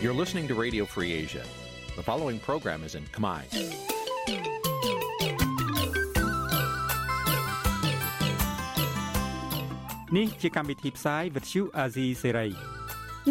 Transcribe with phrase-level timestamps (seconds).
[0.00, 1.44] You're listening to Radio Free Asia.
[1.96, 3.42] The following program is in Khmer.
[10.16, 12.50] នេះជាកម្មវិធីផ្សាយ Vuthu Azizi Serai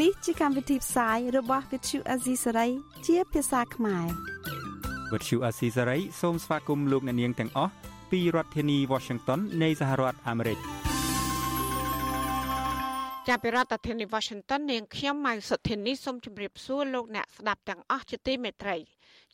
[0.02, 2.72] នេះជាកម្មវិធីផ្សាយរបស់ Vuthu Azizi Serai
[3.06, 3.18] ជា
[5.12, 7.72] ភាសាខ្មែរ Vuthu Azizi Serai សូមស្វាគមន៍លោកអ្នកនាងទាំងអស់
[8.12, 10.60] ពីរដ្ឋធានី Washington នៃសហរដ្ឋអាមេរិក។
[13.32, 18.78] ចាប់ពីរដ្ឋធានី Washington នាងខ្ញុំម៉ៅសុធានីសូមជម្រាបសួរលោកអ្នកស្ដាប់ទាំងអស់ជាទីមេត្រី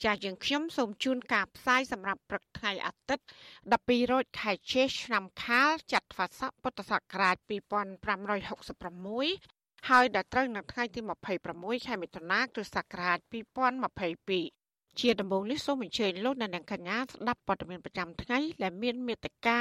[0.03, 3.25] ចាស់យើងខ្ញុំសូមជូនការផ្សាយសម្រាប់ព្រឹកថ្ងៃអាទិត្យ
[3.67, 10.99] 12រោចខែជេសឆ្នាំខាលចត្វាស័កពុទ្ធសករាជ2566ហើយដល់ត្រូវនៅថ្ងៃទី
[11.43, 14.62] 26ខែមិថុនាគ្រិស្តសករាជ2022
[14.99, 19.59] ជាដំបូងនេះសូមអញ្ជើញលោកអ្នកនាងកញ្ញាស្ដាប់ព័ត៌មានប្រចាំថ្ងៃដែលមានមេត្តា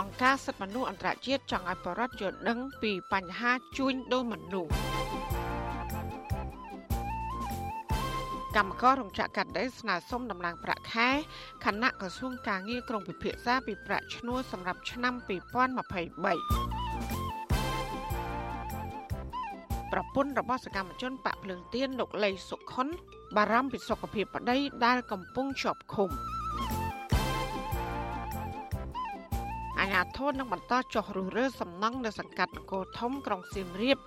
[0.00, 4.72] អង្គការសិទ្ធិមនុស្សអន្តរជាតិចង់ឲ្យបរដ្ឋយល់ដឹងពីបញ្ហាជួញដូរមនុស្ស
[8.56, 11.10] កម្មកររោងចក្រកាដេស្នើសុំដំឡើងប្រាក់ខែ
[11.64, 15.14] ខណៈក្រសួងការងារក្រុងពិភាក្សាពីប្រាក់ឈ្នួលសម្រាប់ឆ្នាំ
[16.84, 16.85] 2023
[19.98, 22.88] ប្រពន្ធរបស់សកម្មជនបាក់ភ្លើងទៀនលោកលីសុខុន
[23.36, 26.10] បារម្ភពីសុខភាពប្តីដែលកំពុងជាប់ឃុំ។
[29.80, 33.98] អាជ្ញាធរនឹងបន្តចុះរុះរើសំណង់នៅសង្កាត់នគរធំក្រុងសៀមរាប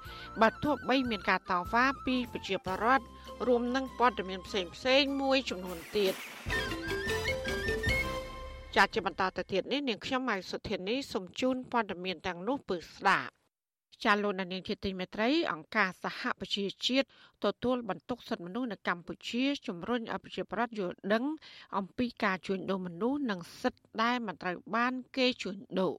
[0.42, 3.06] បើទោះបីមានការតវ៉ាពីប្រជាពលរដ្ឋ
[3.48, 6.14] រួមនឹងព័ត៌មានផ្សេងផ្សេងមួយចំនួនទៀត
[8.76, 13.39] ចាត់ជាបន្តទៅទៀតនេះនាងខ្ញុំម៉ៃសុធានីសូមជូនព័ត៌មានទាំងនោះពឺស្ដាប់
[14.04, 17.08] ចាលោកនាងជាទីមេត្រីអង្គការសហប្រជាជាតិ
[17.46, 21.24] ទទួលបន្ទុកសិទ្ធិមនុស្សនៅកម្ពុជាជំរុញឲ្យប្រជាប្រដ្ឋយល់ដឹង
[21.78, 25.94] អំពីការជួញដូរមនុស្សនិងសិទ្ធិដែលមិនត្រូវបានគេជួញដូរ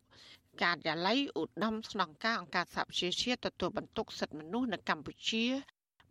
[0.62, 5.44] ការិយាល័យឧត្តមស្នងការអង្គការសហប្រជាជាតិទទួលបន្ទុកសិទ្ធិមនុស្សនៅកម្ពុជា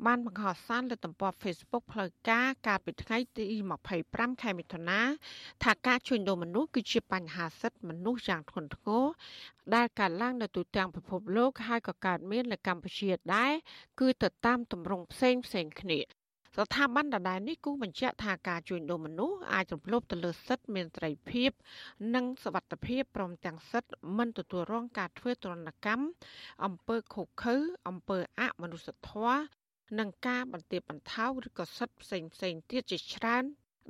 [0.06, 3.44] បានបង្ហោះសារលើទំព័រ Facebook ផ្លូវការកាលពីថ្ងៃទី
[3.94, 5.00] 25ខែមិថុនា
[5.64, 9.06] ថាការជួញដូរមនុស្សគឺជាបញ្ហាសិទ្ធិមនុស្សយ៉ាងធ្ងន់ធ្ងរ
[9.76, 13.54] ដែលកើតឡើងនៅទូទាំងពិភពលោកហើយក៏កើតមាននៅកម្ពុជាដែរ
[14.00, 16.00] គឺទៅតាមទម្រង់ផ្សេងផ្សេងគ្នា
[16.58, 21.52] ស្ថាប័នដដែលនេះគូបញ្ជាក់ថាការជួញដូរមនុស្សអាចរំលោភទៅលើសិទ្ធិមានត្រីភាព
[22.16, 26.06] និងសវត្ថភាពព្រមទាំងសិទ្ធិមិនទទួលរងការធ្វើទរណកម្ម
[26.66, 27.56] អំពើឃុកឃៅ
[27.88, 29.59] អំពើអមនុស្សធម៌
[30.00, 33.44] និងការបន្ទាបបន្ថោឬក៏សិទ្ធិផ្សេងផ្សេងទៀតជាច្រើន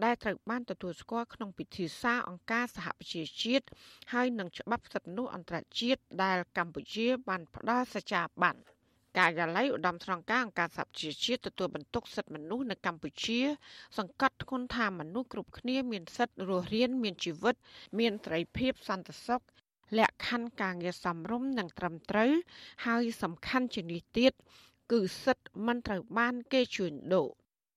[0.04, 3.66] ដែលត្រូវបានទទួលស្គាល់ក្នុងពិធីសារអង្គការសហប្រជាជាតិ
[4.14, 8.56] ហើយនឹងច្បាប់សិទ្ធិមនុស្សអន្តរជាតិដែលកម្ពុជាបានផ្ដល់សច្ចាប័ន
[9.18, 13.40] ការិយាល័យឧត្តមស្នងការអង្គការសហប្រជាជាតិទទួលបន្ទុកសិទ្ធិមនុស្សនៅកម្ពុជា
[13.98, 17.56] សង្កត់ធ្ងន់ថាមនុស្សគ្រប់គ្នាមានសិទ្ធិរស់រានមានជីវិត
[18.00, 19.42] មានត្រីភាពសន្តិសុខ
[19.98, 22.32] លក្ខខណ្ឌការងារសមរម្យនិងត្រឹមត្រូវ
[22.86, 24.34] ហើយសំខាន់ជានេះទៀត
[24.92, 27.30] គឺសិទ្ធិមិនត្រូវបានគេជួញដូរ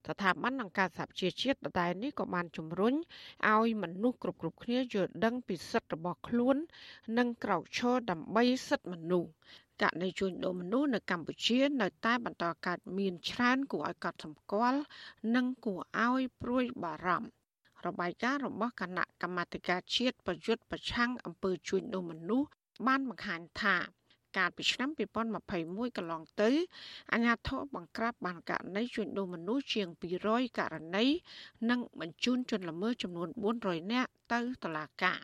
[0.07, 2.95] ស្ថាប័នអង្គការសហប្រជាជាតិដដែលនេះក៏បានជំរុញ
[3.51, 6.57] ឲ្យមនុស្សគ្រប់គ្រប់គ្នាយល់ដឹងពីសិទ្ធិរបស់ខ្លួន
[7.19, 9.31] និងក្រោកឈរដើម្បីសិទ្ធិមនុស្ស
[9.83, 14.81] ករណីជួញដូរមនុស្សនៅកម្ពុជា នៅតែបន្តកើតមានច្រើនគួរឲ្យកត់សម្គាល់
[15.35, 17.33] និងគួរឲ្យព្រួយបារម្ភ
[17.87, 22.49] របាយការណ៍របស់គណៈកម្មាធិការជាតិប្រយុទ្ធប្រឆាំងអំពើជួញដូរមនុស្ស
[22.87, 23.77] បានបង្ហាញថា
[24.37, 24.91] កាលពីឆ្នាំ
[25.43, 26.51] 2021កន្លងទៅ
[27.13, 29.89] អាជ្ញាធរបង្ក្រាបបានករណីជួញដូរមនុស្សជាង
[30.23, 31.05] 200ករណី
[31.71, 33.29] និងបញ្ជូនជនល្មើសចំនួន
[33.61, 35.21] 400នាក់ទៅតុលាការ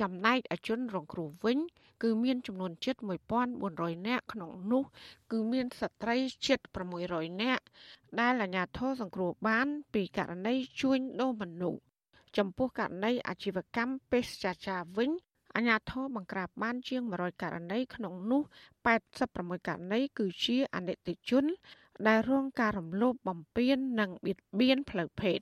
[0.00, 1.58] ចំណែកអជនរងគ្រោះវិញ
[2.02, 2.96] គឺមានចំនួនជិត
[3.52, 4.84] 1400នាក់ក្នុងនោះ
[5.32, 6.58] គឺមានស្ត្រីជិត
[7.00, 7.64] 600នាក់
[8.20, 11.80] ដែលអាជ្ញាធរសង្គ្រោះបាន ពីករណីជួញដូរមនុស្ស
[12.36, 15.10] ចំពោះករណីអាជីវកម្មពេទ្យចាចាវិញ
[15.58, 18.42] អាជ្ញាធរបង្ក្រាបបានជាង100ករណីក្នុងនោះ
[19.04, 21.44] 86ករណីគឺជាអនិច្ចជន
[22.06, 25.38] ដែលរងការរំលោភបំពាននិងបៀតបៀនផ្លូវភេទ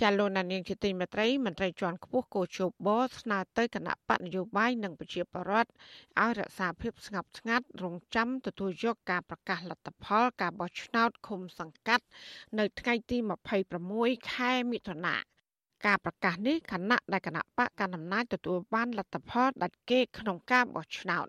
[0.00, 2.88] ចាលោកនាងជាទីមេត្រីមន្ត្រីជាន់ខ្ពស់កោជប
[3.20, 5.70] ស្នើទៅគណៈបកនយោបាយនិងប្រជាប្រដ្ឋ
[6.20, 12.04] ឲ្យរក្សាភាពស្ងប់ស្ងាត់រងចាំទទួលយកការប្រកាសលទ្ធផលការបោះឆ្នោតឃុំសង្កាត់
[12.58, 13.18] នៅថ្ងៃទី
[13.78, 15.16] 26ខែមិថុនា
[15.86, 21.26] ការប្រកាសនេះគណៈដែលគណៈបកកណ្ដាលអំណាចទទួលបានលទ្ធផលដាច់គេក្នុងការបោះឆ្នោត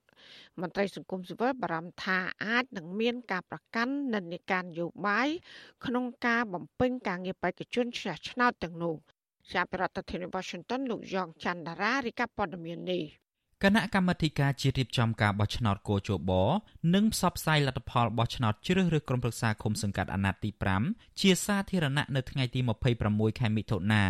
[0.62, 5.28] មន្ត្រីសង្គមស៊ីវិលបារម្ភថាអាចនឹងមានការប្រកាន់និន្នាការនយោបាយ
[5.86, 8.96] ក្នុងការបំពេញការងារបេក្ខជនឆ្នះឆ្នោតទាំងនោះ
[9.52, 13.04] ជាប្រធានាធិបតី Washington លោកយ៉ងច័ន្ទដារារីកាព័ត៌មាននេះ
[13.64, 16.32] គណៈកម្មាធិការជាតិរៀបចំការបោះឆ្នោតកោជប
[16.96, 20.50] និងផ្សព្វផ្សាយលទ្ធផលបោះឆ្នោតជ្រើសរើសក្រុមប្រឹក្សាឃុំសង្កាត់អាណត្តិទី
[20.86, 22.60] 5ជាសាធារណៈនៅថ្ងៃទី
[23.00, 24.04] 26ខែមិថុនា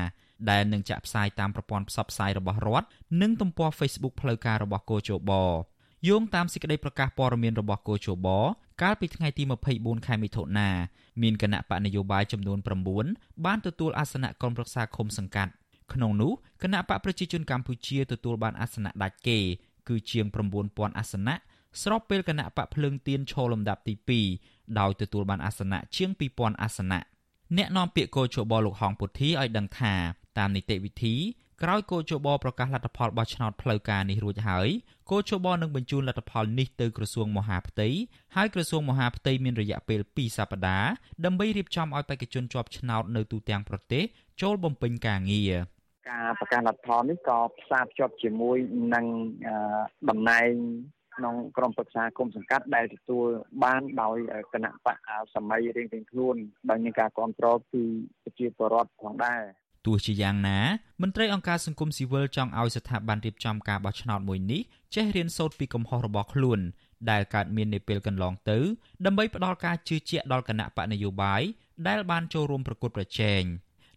[0.49, 2.87] ដែលនឹងចាក់ផ្សាយតាមប្រព័ន្ធផ្សព្វផ្សាយរបស់រដ្ឋ
[3.21, 5.31] និងទំព័រ Facebook ផ្លូវការរបស់កោជប
[6.07, 8.27] យោងតាមសេចក្តីប្រកាសព័ត៌មានរបស់កោជប
[8.81, 9.43] កាលពីថ្ងៃទី
[9.75, 10.69] 24ខែមិថុនា
[11.21, 12.59] មានគណៈបកនយោបាយចំនួន
[13.01, 15.51] 9បានទទួលអាសនៈក្រុមប្រឹក្សាឃុំសង្កាត់
[15.93, 16.31] ក្នុងនោះ
[16.63, 19.39] គណៈបកប្រជាជនកម្ពុជាទទួលបានអាសនៈដាច់គេ
[19.87, 20.25] គឺជាង
[20.61, 21.35] 9000អាសនៈ
[21.81, 23.93] ស្របពេលគណៈបកភ្លើងទៀនឈរលំដាប់ទី
[24.37, 26.99] 2ដោយទទួលបានអាសនៈជាង2000អាសនៈ
[27.57, 29.93] អ្នកនាំពាក្យកោជបលោកហងពុទ្ធីឲ្យដឹងថា
[30.39, 31.15] តាមនីតិវិធី
[31.63, 34.67] ក្រោយកោជបប្រកាសលទ្ធផលបោះឆ្នោតផ្លូវការនេះរួចហើយ
[35.11, 37.87] កោជបនឹងបញ្ជូនលទ្ធផលនេះទៅក្រសួងមហាផ្ទៃ
[38.35, 40.91] ហើយក្រសួងមហាផ្ទៃមានរយៈពេល2សប្តាហ៍
[41.25, 44.03] ដើម្បីរៀបចំឲ្យបេក្ខជនជាប់ឆ្នោតនៅទូទាំងប្រទេស
[44.41, 45.53] ចូលបំពេញការងារ
[46.09, 48.57] ការប្រកាសលទ្ធផលនេះក៏ផ្សារភ្ជាប់ជាមួយ
[48.95, 49.05] នឹង
[50.09, 50.51] តំណែង
[51.15, 53.25] ក្នុងក្រុមប្រឹក្សាគុំសង្កាត់ដែលទទួល
[53.63, 54.17] បានដោយ
[54.53, 54.97] គណៈបក
[55.35, 56.35] សម័យរៀងៗខ្លួន
[56.69, 57.83] ដោយមានការគ្រប់គ្រងពី
[58.23, 59.41] ប្រជាពលរដ្ឋផងដែរ
[59.85, 60.59] ទោះជាយ៉ាងណា
[61.01, 64.61] មន្ត្រីអង្គការសង្គមស៊ីវិលចង់ឲ្យស្ថាប័នរៀបចំការបោះឆ្នោតមួយនេះ
[64.95, 66.59] ចេះរៀនសូត្រពីកំហុសរបស់ខ្លួន
[67.09, 68.57] ដែលកើតមាននាពេលកន្លងទៅ
[69.05, 71.41] ដើម្បីផ្ដល់ការជឿជាក់ដល់គណៈបកនយោបាយ
[71.87, 73.43] ដែលបានចូលរួមប្រកួតប្រជែង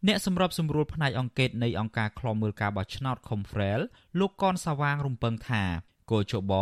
[0.07, 3.81] អ្នកសម្របសម្រួលផ្នែកអង្គការនៃអង្គការឃ្លាំមើលការបោះឆ្នោត Confrel
[4.19, 5.65] លោកកនសាវាងរំពឹងថា
[6.11, 6.53] គោជប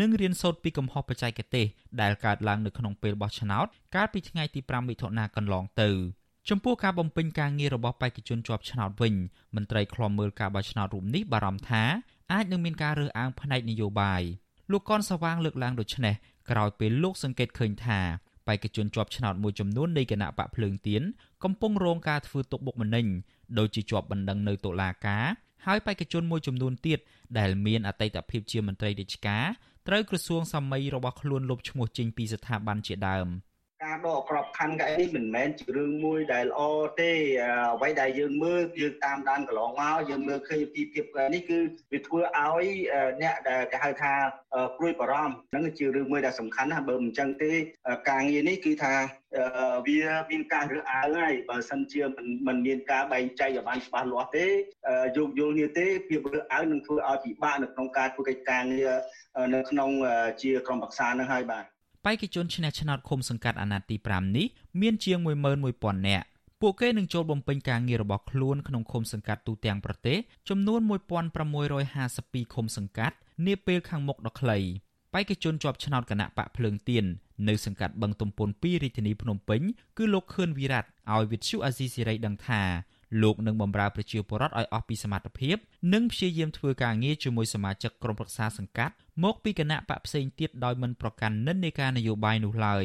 [0.00, 1.66] នឹងរៀនសូត្រពីកំហុសបច្ចេកទេស
[2.00, 5.90] ដែលកើតឡើងនៅក្នុងពេលបោះឆ្នោតកាលពីថ្ងៃទី5មិថុនាកន្លងទៅ
[6.50, 9.14] ចំពោះការបំពេញការងាររបស់បេក្ខជនជាប់ឆ្នោតវិញ
[9.56, 11.82] មន្ត្រីឃ្លាំមើលការបោះឆ្នោតរូបនេះបារម្ភថា
[12.32, 14.22] អាចនឹងមានការរើសអើងផ្នែកនយោបាយ
[14.70, 16.14] លោកកនសវាងលើកឡើងដូចនេះ
[16.50, 18.00] ក្រោយពេលលោកសង្កេតឃើញថា
[18.48, 21.02] បេក្ខជនជាប់ឆ្នោតមួយចំនួននៃគណៈបកភ្លើងទៀន
[21.44, 23.06] កំពុងរងការធ្វើទុកបុកម្នេញ
[23.58, 25.24] ដោយជាជាប់បណ្ដឹងនៅតុលាការ
[25.66, 26.98] ហើយបេក្ខជនមួយចំនួនទៀត
[27.38, 29.44] ដែលមានអតីតភាពជាមន្ត្រីរាជការ
[29.88, 33.28] ត្រូវក្រសួងសម័យរបស់ខ្លួនលុបឈ្មោះចេញពីស្ថាប័នជាដើម។
[33.84, 36.60] ការដកក្របខ័ណ្ឌកៅនេះមិនមែនជារឿងមួយដែលល្អ
[37.00, 37.12] ទេ
[37.74, 41.58] អ្វីដែលយើងមើលយើងតាមដានកន្លងមកយើងមើលឃើញពីភាពនេះគឺ
[41.92, 42.66] វាធ្វើឲ្យ
[43.22, 44.12] អ្នកដែលគេហៅថា
[44.76, 47.52] ព្រួយបារម្ភហ្នឹងជារឿងមួយដែលសំខាន់ណាស់បើមិនចឹងទេ
[48.10, 48.94] ការងារនេះគឺថា
[49.86, 50.00] វា
[50.30, 54.46] មានការរើសអើងហើយបើសិនជាមិនមិនមានការបែងចែកឲ្យបានច្បាស់លាស់ទេ
[55.16, 58.92] យោគយល់គ្នាទេភាពរើសអើងនឹងធ្វើឲ្យពិបាកនៅក្នុងការធ្វើកិច្ចការងារ
[59.54, 59.90] នៅក្នុង
[60.42, 61.64] ជាក្រុមប្រឹក្សានឹងហើយបាទ
[62.04, 64.46] បេក្ខជនឈ្នះឆ្នោតឃុំសង្កាត់អាណត្តិទី5នេះ
[64.80, 65.18] មានជាង
[65.62, 66.26] 11000នាក់
[66.60, 70.18] ពួកគេនឹងចូលបំពេញការងាររបស់ខ្លួនក្នុងឃុំសង្កាត់ទូទាំងប្រទេស
[70.48, 70.80] ចំនួន
[71.86, 73.16] 1652ឃុំសង្កាត់
[73.46, 74.58] នាពេលខាងមុខដ៏ខ្លី
[75.14, 77.04] បេក្ខជនជាប់ឆ្នោតគណៈបកភ្លើងទៀន
[77.48, 79.60] នៅសង្កាត់បឹងទំពុន2រាជធានីភ្នំពេញ
[79.98, 82.62] គឺលោកខឿនវិរៈឲ្យវិទ្យុអាស៊ីសេរីដឹងថា
[83.22, 85.56] លោកនឹងបម្រើប្រជាពលរដ្ឋឲ្យអស់ពីសមត្ថភាព
[85.92, 88.94] និងព្យាយាមធ្វើការងារជាមួយសមាជិកក្រុមប្រឹក្សាសង្កាត់
[89.24, 92.84] មកពីគណៈបកផ្សេងទៀតដោយមិនប្រកាន់និន្នាការនយោបាយនោះឡើយ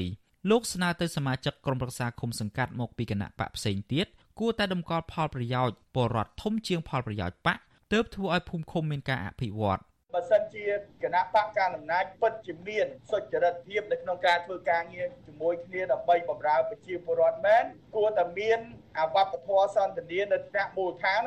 [0.49, 4.05] លោកស្នើទៅសមាជិកក្រុមប្រឹក្សាឃុំសង្កាត់មកពីគណៈបកផ្សេងទៀត
[4.39, 7.57] គួរតែតម្កល់ផលប្រយោជន៍ពលរដ្ឋធំជាងផលប្រយោជន៍បក
[7.91, 9.79] ទើបធ្វើឲ្យភូមិឃុំមានការអភិវឌ្ឍ
[10.17, 10.65] បើសិនជា
[11.03, 17.63] គណៈបកកណ្ដាលអំណាចពិតជាមានសុចរិតភាពនៅក្នុងការធ្វើការងារជាមួយគ្នាដើម្បីបម្រើប្រជាពលរដ្ឋមែន
[17.95, 18.59] គួរតែមាន
[18.99, 21.21] អវត្តធម៌សន្តានានៅថ្នាក់មូលដ្ឋាន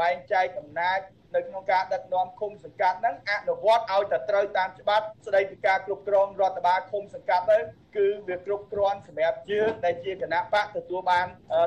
[0.00, 0.98] បែងចែកអំណាច
[1.34, 7.58] នៅក្នុងការដឹកនាំឃុំសង្កាត់ហ្នឹងអនុវត្តឲ្យតែត្រូវតាមច្បាប់ស្ដីពីការគ្រប់គ្រងរដ្ឋបាលឃុំសង្កាត់ទៅ
[7.96, 11.26] គឺវាគ្រប់គ្រាន់សម្រាប់យើងដែលជាគណៈបកទទួលបាន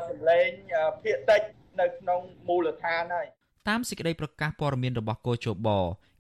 [0.10, 0.50] សម្លេង
[1.04, 1.42] ភាគតិច
[1.80, 3.27] នៅក្នុងមូលដ្ឋានហើយ
[3.70, 5.70] តាមសេចក្តីប្រកាសព័ត៌មានរបស់កោជប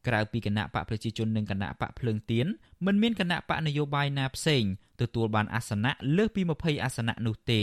[0.07, 2.47] ក្រៅពីគណៈបកប្រជាជននិងគណៈបកភ្លើងទៀន
[2.85, 4.63] មិនមានគណៈបកនយោបាយណាផ្សេង
[5.01, 7.61] ទទួលបានអាសនៈលើសពី20អាសនៈនោះទេ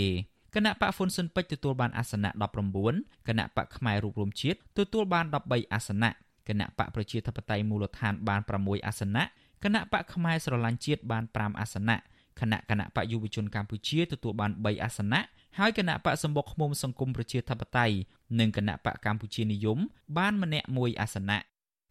[0.55, 2.31] គណៈបកហ៊ុនស៊ិនពេជ្រទទួលបានអាសនៈ
[2.79, 6.11] 19គណៈបកផ្នែករូបរមជាតិទទួលបាន13អាសនៈ
[6.49, 9.25] គណៈបកប្រជាធិបតេយ្យមូលដ្ឋានបាន6អាសនៈ
[9.65, 11.97] គណៈបកផ្នែកស្រឡាញ់ជាតិបាន5អាសនៈ
[12.41, 15.21] គណៈគណៈបកយុវជនកម្ពុជាទទួលបាន3អាសនៈ
[15.59, 17.97] ហើយគណៈបកសម្បុកឃុំសង្គមប្រជាធិបតេយ្យ
[18.39, 19.79] និងគណៈបកកម្ពុជានិយម
[20.19, 21.39] បានម្នាក់មួយអាសនៈ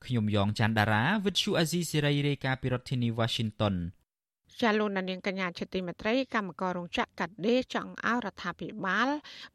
[0.08, 3.76] ខ្ញុំយ៉ងច័ន្ទដារាវិទ្យុអាស៊ីសេរីរាយការណ៍ពីរដ្ឋធានី Washington
[4.62, 9.10] ចាលោកនាងកញ្ញាជាទីមេត្រីកម្មកររោងចក្រកាត់ដេរចង់ឲ្យរដ្ឋាភិបាល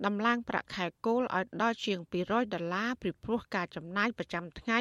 [0.07, 4.79] ដំឡើងប្រាក់ខែគោលឲ្យដល់ជាង200ដុល្លារពីព្រោះការចំណាយប្រចាំថ្ងៃ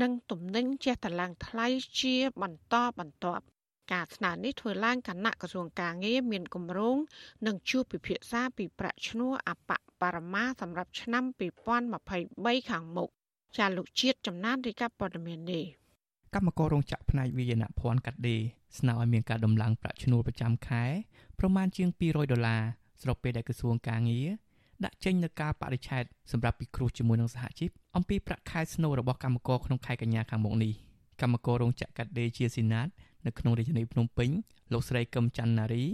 [0.00, 1.66] និងទំនិញចេះតែឡើងថ្លៃ
[2.00, 3.44] ជាបន្តបន្ទាប់
[3.92, 6.96] ការស្នើនេះធ្វើឡើងគណៈក្រសួងការងារមានគម្រោង
[7.46, 9.70] នឹងជួបពិភាក្សាពីប្រាក់ឈ្នួលអប
[10.00, 11.24] បរមាសម្រាប់ឆ្នាំ
[11.96, 13.10] 2023ខាងមុខ
[13.56, 15.64] ចាលោកជាតិចំណានរាយការណ៍ព័ត៌មាននេះ
[16.34, 18.40] កម្មកររោងចក្រផ្នែកវិញ្ញាណភ័ណ្ឌកាត់ដេរ
[18.78, 20.84] ស្នើឲ្យមានការដំឡើងប្រាក់ឈ្នួលប្រចាំខែ
[21.38, 22.62] ប្រមាណជាង200ដុល្លារ
[23.02, 24.28] ស្របពេលដែលក្រសួងការងារ
[24.84, 30.72] ដាក់ចេញនូវការបរិច្ឆេទសម្រាប់ពិគ្រោះជាមួយនឹងសហជីពអំពីប្រាក់ខែស្នូលរបស់កម្មករក្នុងខែកញ្ញាខាងមុខនេះ
[31.20, 32.88] កម្មកររោងចក្រកាត់ដេរជាស៊ីណាត
[33.26, 34.30] នៅក្នុងរាជធានីភ្នំពេញ
[34.72, 35.84] លោកស្រីកឹមច័ន្ទណារី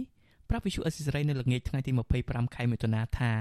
[0.49, 1.91] ប្រាប់វិសុអេស៊ីសរ៉ៃនៅល្ងាចថ្ងៃទី
[2.23, 3.31] 25ខែមិថុនាថា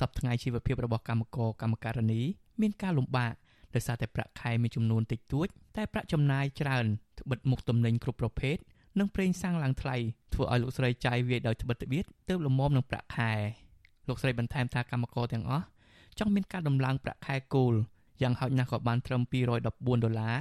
[0.00, 2.20] សប្តាហ៍ថ្ងៃជីវភាពរបស់កម្មករកម្មការិនី
[2.60, 3.34] មានការលំបាក
[3.74, 6.84] ដោយសារតែប្រាក់ខែមានចំនួនតិចតួចតែប្រាក់ចំណាយច្រើន
[7.20, 8.56] ត្បិតមុខទំនិញគ្រប់ប្រភេទ
[8.98, 9.96] និងប្រេងសាំងឡើងថ្លៃ
[10.34, 13.32] ធ្វើឲ្យលោកស្រីចាយវាយដោយត្បិតត្បៀតទើបលំមនឹងប្រាក់ខែ
[14.08, 15.64] លោកស្រីបន្ថែមថាកម្មករទាំងអស់
[16.18, 17.74] ចង់មានការដំឡើងប្រាក់ខែគោល
[18.22, 20.38] យ៉ាងហោចណាស់ក៏បានត្រឹម214ដុល្លារ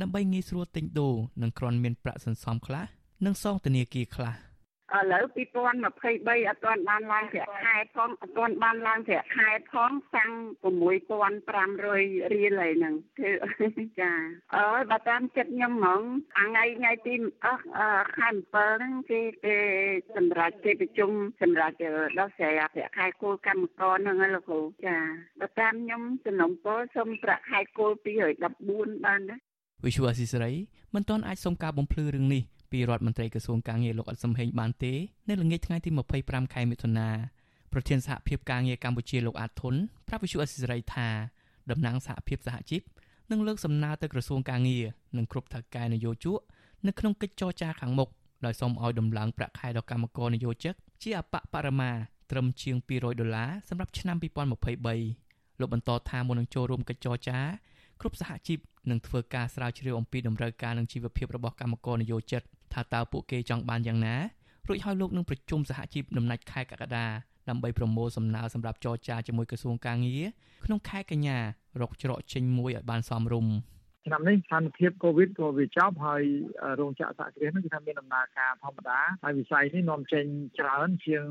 [0.00, 2.84] ដើម្បីងាយស្រួលទិញដូរនិងគ្រាន់មានប្រាក់សន្សំខ្លះ
[3.24, 4.34] និងសងធនាគារខ្លះ។
[4.98, 10.30] ឥឡូវ2023អត់ទាន់បានឡើងប្រាក់ខែផងអត់ទាន់បានឡើងប្រាក់ខែផងសាំង
[10.62, 13.30] 6500រៀលហើយហ្នឹងគឺ
[14.00, 14.12] ចា
[14.56, 16.02] អើយបើតាមចិត្តខ្ញុំហ្មង
[16.38, 17.64] ថ្ងៃថ្ងៃទីអស់
[18.16, 19.56] ខែ7ហ្នឹងគេគេ
[20.16, 21.74] សម្រាប់គេប្រជុំសម្រាប់
[22.18, 24.98] ដោះស្រាយប្រាក់ខែគោលកម្មករហ្នឹងលោកគ្រូចា
[25.40, 27.92] បើតាមខ្ញុំសំណុំពរសូមប្រាក់ខែគោល
[28.48, 29.36] 214បានណា
[29.84, 30.52] វិសុវអសិសរី
[30.94, 34.92] មិនទាន់អាចសុំការបំភ្លឺរឿងនេះ ពីរដ្ឋមន្ត្រីក្រសួងកាងារលោកអត់សំហេងបានទេ
[35.28, 35.90] នៅល្ងាចថ្ងៃទី
[36.22, 37.08] 25ខែមិថុនា
[37.72, 39.74] ប្រធានសហភាពការងារកម្ពុជាលោកអាតធុន
[40.08, 41.08] ប្រាប់វិទ្យុអសិរ័យថា
[41.70, 42.82] តំណាងសហភាពសហជីព
[43.30, 44.84] នឹងលើកសំណើទៅក្រសួងកាងារ
[45.16, 46.38] និងគ្រប់ថៅកែនយោជក
[46.86, 48.08] នៅក្នុងកិច្ចចរចាខាងមុខ
[48.44, 51.90] ដោយសូមឲ្យដំឡើងប្រាក់ខែដល់កម្មករនយោជកជាអបបរមា
[52.30, 54.16] ត្រឹមជាង200ដុល្លារសម្រាប់ឆ្នាំ
[54.88, 57.38] 2023លោកបន្តថាមុននឹងចូលរួមកិច្ចចរចា
[58.00, 58.58] គ្រប់សហជីព
[58.90, 64.16] នឹងធ្វើការស្រាវជ្រាវអំពីតម្រូវការនិងជីវភាពរបស់កម្មករនយោជិត ថាតើពួកគេចង់បានយ៉ាងណា
[64.68, 67.06] រួចហើយលោកនឹងប្រជុំសហជីពដំណាច់ខែកក្កដា
[67.48, 70.24] ដើម្បីប្រមូលសំណើសម្រាប់ចរចាជាមួយក្រសួងកាងារ
[70.64, 71.38] ក្នុងខែកញ្ញា
[71.80, 73.52] រកច្រកចេញមួយឲ្យបានសមរម្យ
[74.06, 76.22] ឆ្នាំនេះស្ថានភាពកូវីដក៏វាចប់ហើយ
[76.80, 80.24] រោងចក្រសហគ្រាសនោះគឺថាមានដំណើរការធម្មតាហើយវិស័យនេះនាំចេញ
[80.58, 81.24] ច្រើនជាង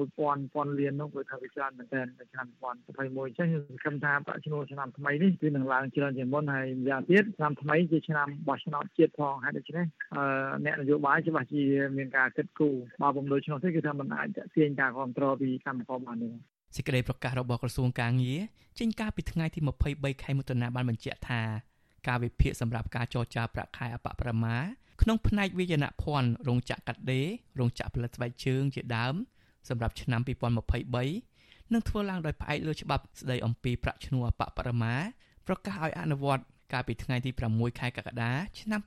[0.00, 9.84] 11000ពាន់លាននោះគឺថាវាច្រើនមែនទែននៅឆ្នាំ2021អញ្ចឹងខ្ញុំសង្ឃឹមថាប្រាក់ឈ្នួលឆ្នាំថ្មីនេះគឺនឹងឡើងច្រើនជាងមុនហើយម្យ៉ាងទៀតឆ្នាំថ្មីជាឆ្នាំបោះឆ្នោតជាតិផងហើយដូច្នេះ
[10.64, 11.62] អ្នកនយោបាយច្បាស់ជា
[11.96, 16.30] មានការគិតគូរបើពុំដូច្នោះទេគឺថាมันអាចទាញការគ្រប់គ្រងពីកម្មករបានទេ
[16.76, 18.38] សេចក្តីប្រកាសរបស់ក្រសួងកាងារ
[18.78, 21.42] ចេញកាលពីថ្ងៃទី23ខែមិថុនាបានបញ្ជាក់ថា
[22.08, 24.56] ការវិភាគសម្រាប់ការចរចាប្រាក់ខែអបប្រមា
[25.02, 29.14] ក្នុងផ្នែកវិញ្ញាណភ័ណ្ឌរោងចក្រកាត់ដេររោងចក្រផលិតស្បែកជើងជាដើម
[29.68, 34.94] សម្រាប់ឆ្នាំ2023នឹងធ្វើឡើងដោយផ្អែកលើច្បាប់ស្តីអំពីប្រាក់ឈ្នួលអបប្រមា
[35.46, 38.80] ប្រកាសឲ្យអនុវត្តកាលពីថ្ងៃទី6ខែកក្កដាឆ្នាំ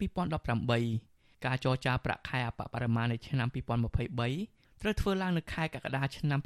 [0.70, 6.40] 2018ការចរចាប្រាក់ខែអបបរមានៃឆ្នាំ2023ត្រូវធ្វើឡើងនៅខែកក្កដាឆ្នាំ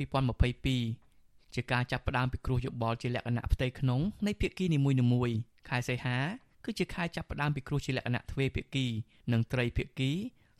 [0.73, 4.79] 2022ជាការចាប់ផ្ដើមពីគ្រោះយោបល់ជាលក្ខណៈផ្ទៃក្នុងនៃភាគីនី
[5.13, 5.35] មួយៗ
[5.69, 6.17] ខែសីហា
[6.65, 8.85] គឺជាខែចាប់ផ្ដើមពីគ្រោះជាលក្ខណៈទ្វេភាគី
[9.31, 10.11] និងត្រីភាគី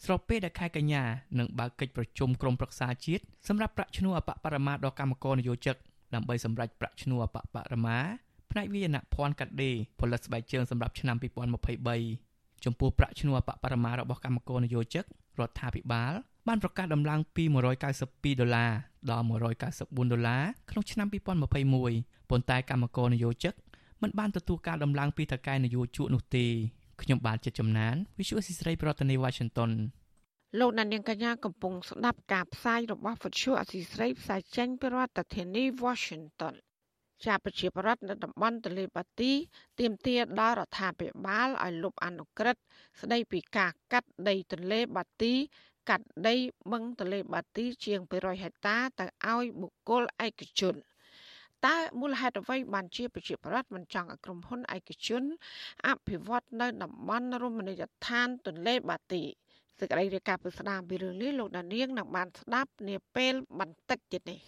[0.03, 1.03] ស្របពេលដែលខែកញ្ញា
[1.39, 5.75] នឹងបើកកិច្ចប្រជុំក្រុមប្រឹក្សាជាតិសម្រាប់ប្រាក់ឈ្នួលអបបរមាដល់កម្មករនយោជិក
[6.15, 7.97] ដើម្បីសម្រេចប្រាក់ឈ្នួលអបបរមា
[8.51, 11.15] ផ្នែកវិញ្ញាណភ័ណ្ឌកាត់ដេរផលិតស្បែកជើងសម្រាប់ឆ្នាំ
[11.91, 15.03] 2023ចំពោះប្រាក់ឈ្នួលអបបរមារបស់កម្មករនយោជិក
[15.39, 16.13] រដ្ឋាភិបាល
[16.47, 17.43] បានប្រកាសដំឡើងពី
[17.91, 18.71] 192ដុល្លារ
[19.09, 23.53] ដល់194ដុល្លារក្នុងឆ្នាំ2021ប៉ុន្តែកម្មករនយោជិក
[24.03, 26.45] មិនបានទទួលការដំឡើងពីថៅកែនយោជកនោះទេ
[27.01, 29.71] ខ្ញុំបានចិត្តចំណាន Visual ស៊ីស្រីប្រធានាទី Washington
[30.59, 36.55] លោកនាងកញ្ញាកំពុងស្ដាប់ការផ្សាយរបស់ Visual អសីស្រីផ្សាយចេញពីរដ្ឋធានី Washington
[37.25, 39.31] ជាប្រជាប្រដ្ឋនៅតំបន់ទលេបាទី
[39.79, 42.61] ទាមទារដល់រដ្ឋាភិបាលឲ្យលុបអនុក្រឹត្យ
[43.01, 45.33] ស្ដីពីការកាត់ដីទន្លេបាទី
[45.89, 46.35] កាត់ដី
[46.71, 50.75] បឹងទន្លេបាទីជាង200ហិកតាទៅឲ្យបុគ្គលឯកជន។
[51.65, 55.23] តើមូលហេតុអ្វីបានជាប្រជាប្រដ្ឋមិនចង់ឲ្យក្រុមហ៊ុនឯកជន
[55.87, 59.23] អភិវឌ្ឍនៅតំបន់រមណីយដ្ឋានទន្លេបាទី
[59.79, 64.39] សេចក្តីរាយការណ៍ពីស្ដាមពីរឿងនេះលោកដានៀងនឹងបានស្ដាប់នាពេលបន្តិចទៀតនេះ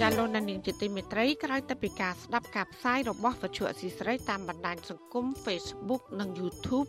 [0.00, 6.88] ចាលោកដានៀងជាទីមេត្រីក្រោយទៅពីការស្ដាប់ការផ្សាយរបស់វិទ្យុអសីស្រីតាមបណ្ដាញសង្គម Facebook និង YouTube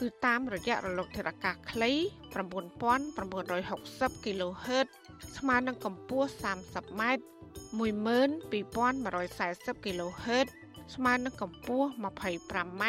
[0.00, 1.90] គឺតាមរយៈរលកធាតុអាកាសខ្លី
[2.32, 4.86] 9960 kHz
[5.38, 7.02] ស្មើនឹងកម្ពស់ 30m
[7.80, 10.46] 12140 kHz
[10.94, 12.84] ស្មើនឹងកម្ពស់ 25m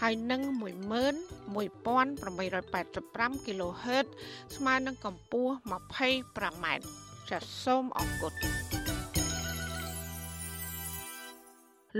[0.00, 4.06] ហើយនឹង11885 kHz
[4.56, 6.66] ស្មើនឹងកម្ពស់ 25m
[7.30, 8.32] ចាសសូមអរគុណ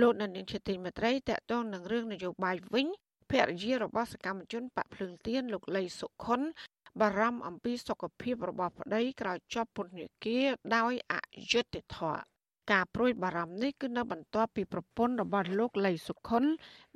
[0.01, 2.89] លោកនៅនាងជាទីមេត្រីតកតងនឹងរឿងនយោបាយវិញ
[3.31, 6.41] ភរិយារបស់សកម្មជនបកភ្លើងទៀនលោកលីសុខុន
[7.01, 10.47] បារម្ភអំពីសុខភាពរបស់ប្តីក្រោយជាប់ពន្ធនាគារ
[10.77, 11.15] ដោយអ
[11.53, 12.21] យុត្តិធម៌
[12.73, 16.45] ការព្រួយបារម្ភនេះគឺនៅបន្ទាប់ពីប្រពន្ធរបស់លោកលីសុខុន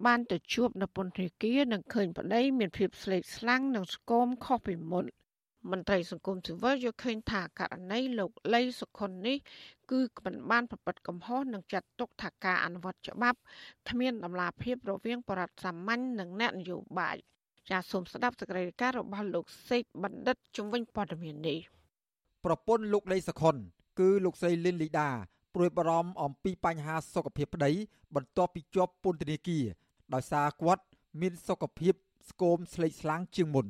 [0.06, 5.04] បានទៅជួបនៅពន្ធនាគារនិងឃើញប្តីមានភាពស្លេកស្លាំងនិងស្គមខុសពីមុន
[5.70, 9.36] មន្ត្រីសង្គមស៊ីវិលយល់ឃើញថាករណីលោកលីសុខុននេះ
[9.90, 13.38] គឺមិនបានប្រព្រឹត្តកំហុសនិងចាត់ទុកថាការអនុវត្តច្បាប់
[13.88, 17.16] គ្មានដំណាភាពរវាងបរិបទសាមញ្ញនិងអ្នកនយោបាយ
[17.70, 21.58] ចាសសូមស្ដាប់សេចក្តីរាយការណ៍របស់លោកសេកបណ្ឌិតជំនាញព័ត៌មាននេះ
[22.44, 23.56] ប្រពន្ធលោកលីសុខុន
[24.00, 25.10] គឺលោកស្រីលីនលីដា
[25.54, 27.72] ព្រួយបារម្ភអំពីបញ្ហាសុខភាពប្តី
[28.14, 29.64] បន្ទាប់ពីជាប់ពន្ធនាគារ
[30.14, 30.82] ដោយសារគាត់
[31.20, 31.94] មានសុខភាព
[32.30, 33.66] ស្គមស្លេកស្លាំងជាងមុន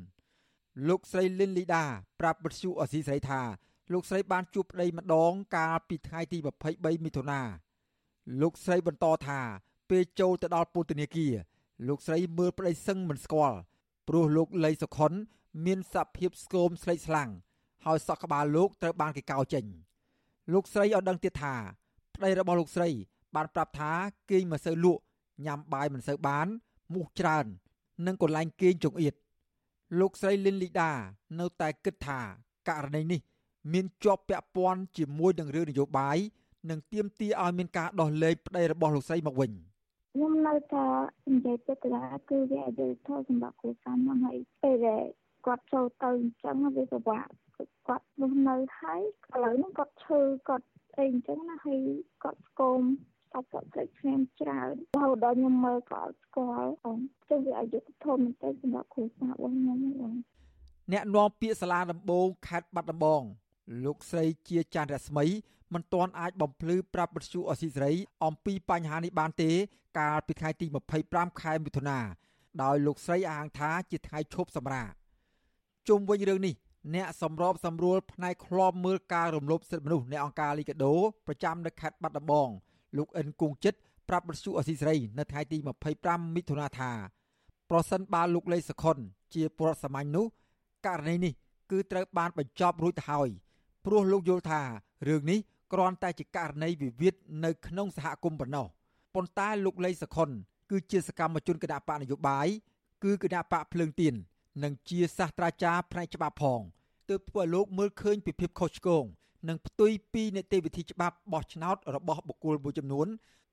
[0.88, 1.84] លោកស្រីលីនលីដា
[2.20, 3.40] ប្រាប់បទសុអសីស្រីថា
[3.92, 6.38] លោកស្រីបានជួបប្តីម្ដងកាលពីថ្ងៃទី
[6.70, 7.40] 23មិថុនា
[8.40, 9.40] លោកស្រីបន្តថា
[9.90, 11.34] ពេលចូលទៅដល់ពន្ធនាគារ
[11.88, 13.58] លោកស្រីមើលប្តីសឹងមិនស្គាល់
[14.08, 15.12] ព្រោះលោកលីសុខុន
[15.64, 17.30] មានសភាពស្គមស្លេកស្លាំង
[17.84, 19.64] ហើយសក់ក្បាលលោកត្រូវបានគេកោចេញ
[20.52, 21.54] លោកស្រីឲ្យដឹងទៀតថា
[22.14, 22.88] ប្តីរបស់លោកស្រី
[23.34, 23.92] បានប្រាប់ថា
[24.30, 25.02] គេងមិនសូវលក់
[25.46, 26.46] ញ៉ាំបាយមិនសូវបាន
[26.94, 27.46] មូសច្រើន
[28.06, 29.14] និងកន្លែងគេងចង្អៀត
[30.00, 30.92] លោកស្រីលីនលីដា
[31.40, 32.20] នៅតែគិតថា
[32.68, 33.20] ករណីនេះ
[33.72, 36.18] មានជាប់ពាក់ព័ន្ធជាមួយនឹងរឿងនយោបាយ
[36.70, 39.50] និងទាមទារឲ្យមានការដោះលែងប្តីរបស់លោកស្រីមកវិញ
[40.14, 40.86] ខ្ញុំនៅតែ
[41.32, 45.04] និយាយទៅថាគឺវាអយុត្តិធម៌សម្រាប់គ្រួសារខ្ញុំហើយពេលដែល
[45.46, 47.26] គាត់ចូលទៅអញ្ចឹងវាពិបាក
[47.88, 49.00] គាត់នោះនៅហើយ
[49.34, 51.80] ឥឡូវហ្នឹងគាត់ឈឺគាត់អីអញ្ចឹងណាហើយ
[52.22, 52.80] គាត់ស្គម
[53.34, 60.12] សាច់គាត់ភ្លេចខ្ញុំច្រើនរហូតដល់ខ្ញុំមើលក៏អត់ស្គាល់អញ្ចឹងវាអយុត្តិធម៌មែនទែនសម្រាប់គ្រួសាររបស់ខ្ញុំហ្នឹង
[60.92, 63.22] អ្នកនាំពាក្យសាលាដំបងខេត្តបាត់ដំបង
[63.84, 65.24] លោកស្រីជាច័ន្ទរស្មី
[65.74, 67.92] មិនទាន់អាចបំភ្លឺប្រាប់បទសុអសីសេរី
[68.24, 69.50] អំពីបញ្ហានេះបានទេ
[69.98, 70.66] កាលពីថ្ងៃទី
[71.02, 71.98] 25ខែមិថុនា
[72.62, 74.90] ដោយលោកស្រីអះអាងថាជាថ្ងៃឈប់សម្រាក
[75.88, 76.54] ជុំវិញរឿងនេះ
[76.94, 80.94] អ្នកសម្របសម្រួលផ្នែកឃ្លាំមើលការរំលោភសិទ្ធិមនុស្សនៃអង្គការលីកាដូ
[81.26, 82.48] ប្រចាំនៅខេត្តបាត់ដំបង
[82.96, 83.78] លោកអិនគង់ចិត្ត
[84.08, 85.58] ប្រាប់បទសុអសីសេរីនៅថ្ងៃទី
[85.96, 86.90] 25មិថុនាថា
[87.70, 88.96] ប្រសិនបើលោកលេសខុន
[89.34, 90.26] ជាពលរដ្ឋសាមញ្ញនោះ
[90.86, 91.32] ករណីនេះ
[91.70, 93.28] គឺត្រូវបានបញ្ចប់រួចទៅហើយ
[93.84, 94.62] ព្រោះលោកយល់ថា
[95.08, 95.38] រឿងនេះ
[95.72, 98.66] គ្រាន់តែជាករណីវិវាទនៅក្នុងសហគមន៍ប៉ុណ្ណោះ
[99.14, 100.30] ប៉ុន្តែលោកលីសខុន
[100.70, 102.48] គឺជាសកម្មជនគណៈបកនយោបាយ
[103.04, 104.14] គឺគណៈបកភ្លើងទៀន
[104.62, 106.60] និងជាសាស្ត្រាចារ្យផ្នែកច្បាប់ផង
[107.08, 109.04] ទើបធ្វើឲ្យលោកមើលឃើញពីភាពខុសឆ្គង
[109.48, 113.06] និងផ្ទុយពីនីតិវិធីច្បាប់បោះឆ្នោតរបស់បុគ្គលមួយចំនួន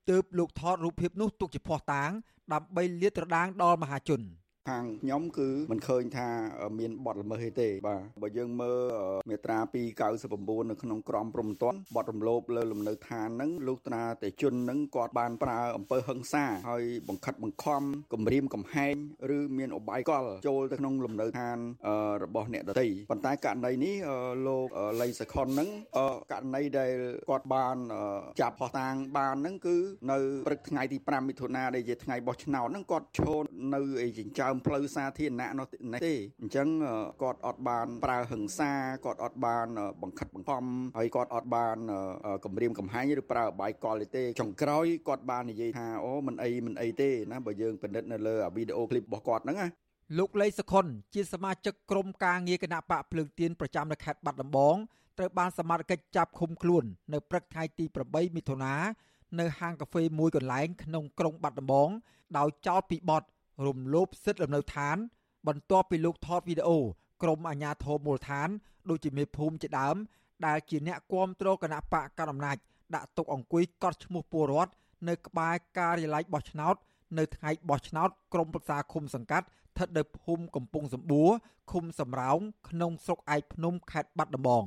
[0.10, 2.12] ទើបលោកថតរូបភាពនោះទុកជាភ័ស្តុតាង
[2.54, 4.21] ដើម្បីលាតត្រដាងដល់មហាជន។
[4.69, 6.30] ខាងខ្ញុំគឺមិនឃើញថា
[6.80, 8.80] មានបទល្មើសទេបាទបើយើងមើល
[9.30, 9.58] មាត្រា
[10.13, 18.95] 299នៅក្នុងក្រមព្រំប្រទានបទរំលោភលើលំនៅឋានហ្នឹងលោកត្រាតេជនហ្នឹងគាត់បានប្រើអំពើហិង្សាហើយបង្ខិតបង្ខំគំរាមកំហែង
[19.38, 21.58] ឬមានអបាយកលចូលទៅក្នុងលំនៅឋាន
[22.24, 23.95] របស់អ្នកដទៃប៉ុន្តែករណីនេះ
[24.47, 24.67] លោក
[25.02, 25.69] លីសខុនហ្នឹង
[26.32, 26.95] ករណីដែល
[27.30, 27.78] គាត់បាន
[28.41, 29.78] ចាប់ផោះតាងបានហ្នឹងគឺ
[30.12, 33.43] នៅព្រឹកថ្ងៃទី5មិថុនាដែលជាថ្ងៃបោះឆ្នោតហ្នឹងគាត់ឈរ
[33.76, 35.77] នៅឯចិញ្ចើមផ្លូវសាធារណៈនោះទេ
[36.41, 36.67] អញ្ចឹង
[37.21, 38.71] គាត់អត់បានប្រើហិង្សា
[39.05, 39.67] គាត់អត់បាន
[40.01, 40.63] បង្ខិតបង្ខំ
[40.97, 41.77] ហើយគាត់អត់បាន
[42.45, 49.67] គំរាមកំហែងឬប្រើអបាយកលទេចុងក្រោយគាត់បាននិយាយថាអូមិនអីមិនអីទេណាបើយើងពិនិត្យនៅលើវីដេអូឃ្លីបរបស់គាត់ហ្នឹងណា
[50.17, 54.75] លោកលីសខុនជាសមាជិកក្រុមការងារគណៈបកភ្លើងទៀនប្រចាំនៅខេត្តបាត់ដំបង
[55.17, 56.83] ត្រូវបានសមត្ថកិច្ចចាប់ឃុំខ្លួន
[57.13, 58.73] នៅព្រឹកថ្ងៃទី8មិថុនា
[59.39, 61.89] នៅហាងកាហ្វេមួយកន្លែងក្នុងក្រុងបាត់ដំបង
[62.37, 63.23] ដោយចោទពីបទ
[63.65, 64.97] រំលោភសិទ្ធិលំនៅឋាន
[65.47, 66.80] បន្ទាប់ពីលោកថតវីដេអូ
[67.24, 68.50] ក្រុមអាជ្ញាធរមូលដ្ឋាន
[68.89, 69.95] ដូចជាមេភូមិជាដើម
[70.45, 72.58] ដែលជាអ្នកគាំទ្រគណៈបកកណ្ដាលអំណាច
[72.95, 74.71] ដាក់ទុកអង្គុយកត់ឈ្មោះពលរដ្ឋ
[75.10, 76.76] នៅក្បែរការិយាល័យបោះឆ្នោត
[77.17, 81.30] នៅថ្ងៃបោះឆ្នោតក្រុមប្រឹក្សាឃុំសង្កាត់ស្ថិតនៅភូមិកំពង់សម្បួរ
[81.71, 84.65] ឃុំសំរោងក្នុងស្រុកឯកភ្នំខេត្តបាត់ដំបង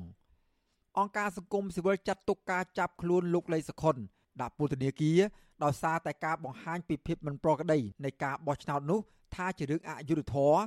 [0.99, 3.97] អង្គការសង្គមស៊ីវិលចាត់ទុកការចាប់ខ្លួនលោកលីសខុន
[4.41, 5.19] ដាក់ពន្ធនាគារ
[5.62, 9.01] ដោយសារតែការបង្ហាញពីភាពមិនប្រក្រតីនៃការបោះឆ្នោតនោះ
[9.35, 10.61] ថាជារឿងអយុត្តិធម៌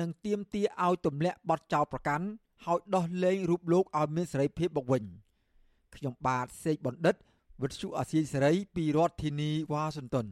[0.00, 2.26] និងទាមទារឲ្យទម្លាក់បទចោទប្រកាន់
[2.64, 5.04] ហើយដោះលែងរូបលោកឲ្យមានសេរីភាពមកវិញ
[5.96, 7.14] ខ្ញុំបាទសេកបណ្ឌិត
[7.62, 10.26] វិទ្យុអាស៊ីសេរីពីរដ្ឋធានីវ៉ាស៊ីនតោន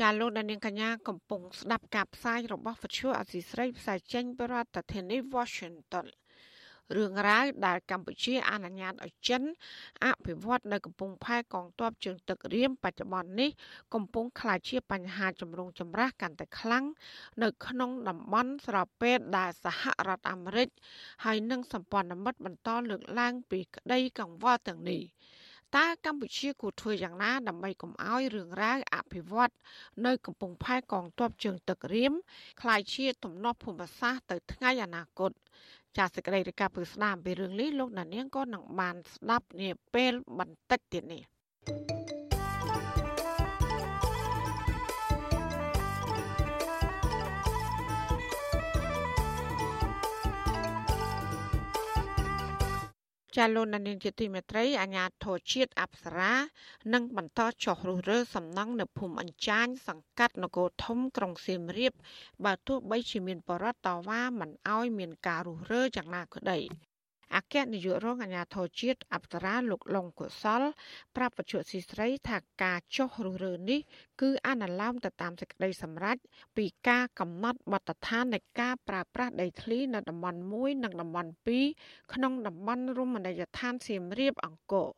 [0.00, 6.06] ចាលោកដានៀងកញ្ញាកំពុងស្ដាប់ការផ្សាយរបស់វិទ្យុអាស៊ីសេរីផ្សាយចេញពីរដ្ឋធានី Washington
[6.95, 9.41] រឿងរ៉ាវដែលកម្ពុជាអនុញ្ញាតឲ្យចិន
[10.05, 13.49] អភិវឌ្ឍនៅកំពង់ផែកងទ័ពជើងទឹករៀមបច្ចុប្បន្ននេះ
[13.93, 16.85] កំពុងក្លាយជាបញ្ហាចម្រូងចម្រាសកាន់តែខ្លាំង
[17.43, 20.69] នៅក្នុងតំបន់ស្របពេលដែលសហរដ្ឋអាមេរិក
[21.25, 25.03] ហើយនិងសម្ព័ន្ធមិត្តបន្តលើកឡើងពីក្តីកង្វល់ទាំងនេះ
[25.77, 29.53] តើកម្ពុជាគួរធ្វើយ៉ាងណាដើម្បីកុំឲ្យរឿងរ៉ាវអភិវឌ្ឍ
[30.05, 32.13] នៅកំពង់ផែកងទ័ពជើងទឹករៀម
[32.61, 35.31] คล้ายជាទំនាស់ភូមិសាស្ត្រទៅថ្ងៃអនាគត
[35.96, 41.22] ចាសសេចក្តីរាយការណ៍ពីស្ដាមពីរឿងនេះលោកណានៀងក៏នឹងបានស្ដាប់នាពេលបន្តិចទៀតនេះ
[53.36, 56.32] ចាលោកនានីជាទីមេត្រីអាញាធរជាតិអប្សរា
[56.94, 61.92] នឹងបន្តចុះរុះរើសំណង់នៅភូមិអញ្ចាញសង្កាត់នគរធំក្រុងសៀមរាប
[62.44, 66.58] បើទោះបីជាមានបរិវត្តតវ៉ាមិនអោយមានការរុះរើយ៉ាងណាក្តី
[67.34, 70.62] អគ្គនាយករងអាជ្ញាធរជាតិអប្សរាលោកលងកុសល
[71.16, 73.80] ប្រាប់បច្ចុប្បន្នស៊ីស្រីថាការចុះរុះរើនេះ
[74.20, 76.16] គឺអនុលោមទៅតាមសេចក្តីសម្រេច
[76.56, 81.30] ពីការកំណត់បទដ្ឋាននៃការប្រើប្រាស់ដីធ្លីនៅតំបន់1និងតំបន់
[81.70, 84.90] 2ក្នុងតំបន់រមណីយដ្ឋានសៀមរាបអង្គរ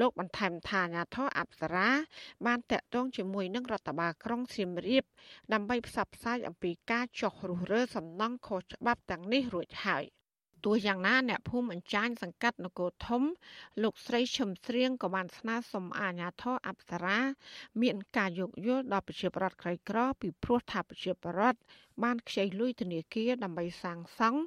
[0.00, 1.88] លោកបន្ថែមថាអាញាធរអប្សរា
[2.46, 5.04] បានតាក់ទងជាមួយនឹងរដ្ឋបាលក្រុងសៀមរាប
[5.52, 10.04] ដើម្បីផ្សព្វផ្សាយអំពីការចុះរុះរើសំណង់ខុសច្បាប់ទាំងនេះរួចហើយ។
[10.64, 13.22] ទោះយ៉ាងណាអ្នកភូមិអញ្ចាញសង្កាត់នគរធំ
[13.82, 17.18] លោកស្រីឈឹមស្រៀងក៏បានស្នើសុំអាជ្ញាធរអប្សរា
[17.82, 21.58] មានការយោគយល់ដល់ប្រជាប្រដ្ឋក្រីក្រ ពីព្រោះថាប្រជាប្រដ្ឋ
[22.02, 24.40] បានខ្ចីលុយធនាគារដើម្បីសាងសង់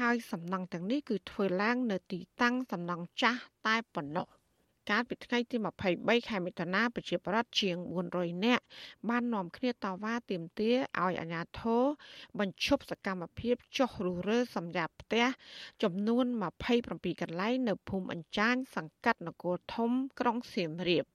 [0.00, 4.37] ហើយសំណង់ទាំងនេះគឺធ្វើឡើងនៅទីតាំងសំណង់ចាស់តែប៉ុណ្ណោះ
[4.90, 5.56] កាលពីថ្ងៃទី
[5.92, 7.76] 23ខែមិថុនាប្រជាប្រដ្ឋជាង
[8.10, 8.64] 400នាក់
[9.08, 11.82] បាននាំគ្នាតវ៉ាទាមទារឲ្យអាជ្ញាធរ
[12.38, 15.26] បញ្ឈប់សកម្មភាពចុះរុះរើសម្រាប់ផ្ទះ
[15.82, 16.24] ចំនួន
[16.74, 21.06] 27កន្លែងនៅភូមិអញ្ចាញសង្កាត់នគរធំក្រុងសៀមរាប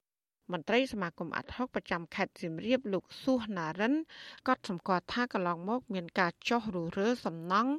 [0.52, 3.94] មន្ត្រីសមាគមអាត់ហុកប្រចាំខេត្តសៀមរាបលោកសួសណារិន
[4.48, 7.72] ក៏សម្គាល់ថាកន្លងមកមានការចុះរុះរើសំណង់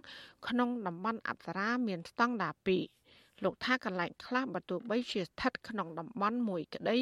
[0.48, 3.03] ក្នុងតំបន់អប្សរាមានស្តង់ដារ2
[3.42, 6.98] លោកថាកន្លែងខ្លះបើទោះបីជាស្ថិតក្នុងតំបន់មួយក្តី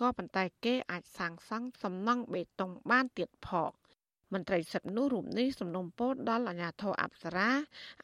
[0.00, 3.72] ក៏ប៉ុន្តែគេអាចសាងសង់សំណង់បេតុងបានទៀតផង
[4.34, 7.50] មន្ត្រីសិទ្ធិនោះរូបនេះសំណុំពរដល់អាជ្ញាធរអប្សរា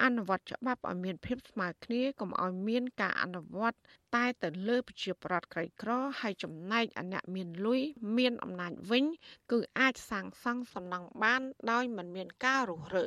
[0.03, 3.79] អនុវត្តច្បាប់ឲ្យមានភាពស្មើគ្នាកុំឲ្យមានការអនុវត្ត
[4.15, 7.81] តែទៅលើប្រជាប្រដ្ឋក្រីក្រហើយចំណែកអអ្នកមានលុយ
[8.19, 9.05] មានអំណាចវិញ
[9.53, 12.99] គឺអាចសាងសង់សំណង់បានដោយមិនមានការរុះរ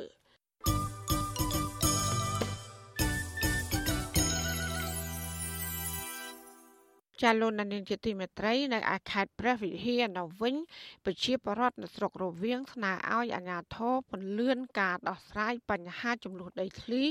[7.22, 10.54] ចាលោកនានីជាទីមេត្រីនៅឯខេត្តព្រះវិហារនៅវិញ
[11.04, 17.02] ប្រជាពលរដ្ឋនៅស្រុករវៀងស្នើឲ្យអាជ្ញាធរពន្លឿនការដោះស្រាយបញ្ហាចំនួនដីធ្លី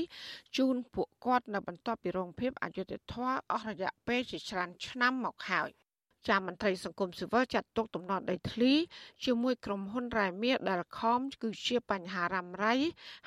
[0.56, 5.70] ជូនពួកគាត់នៅបន្ទាប់ពីរងភាពអយុត្តិធម៌អស់រយៈពេលជាច្រើនឆ្នាំមកហើយ
[6.28, 8.72] ចាមន្ត្រីសង្គមស៊ីវិលចាត់ទុកដំណត់ដីធ្លី
[9.24, 12.74] ជាមួយក្រុមហ៊ុនរ៉ែមៀដែលខំគឺជាបញ្ហារ៉ាំរ៉ៃ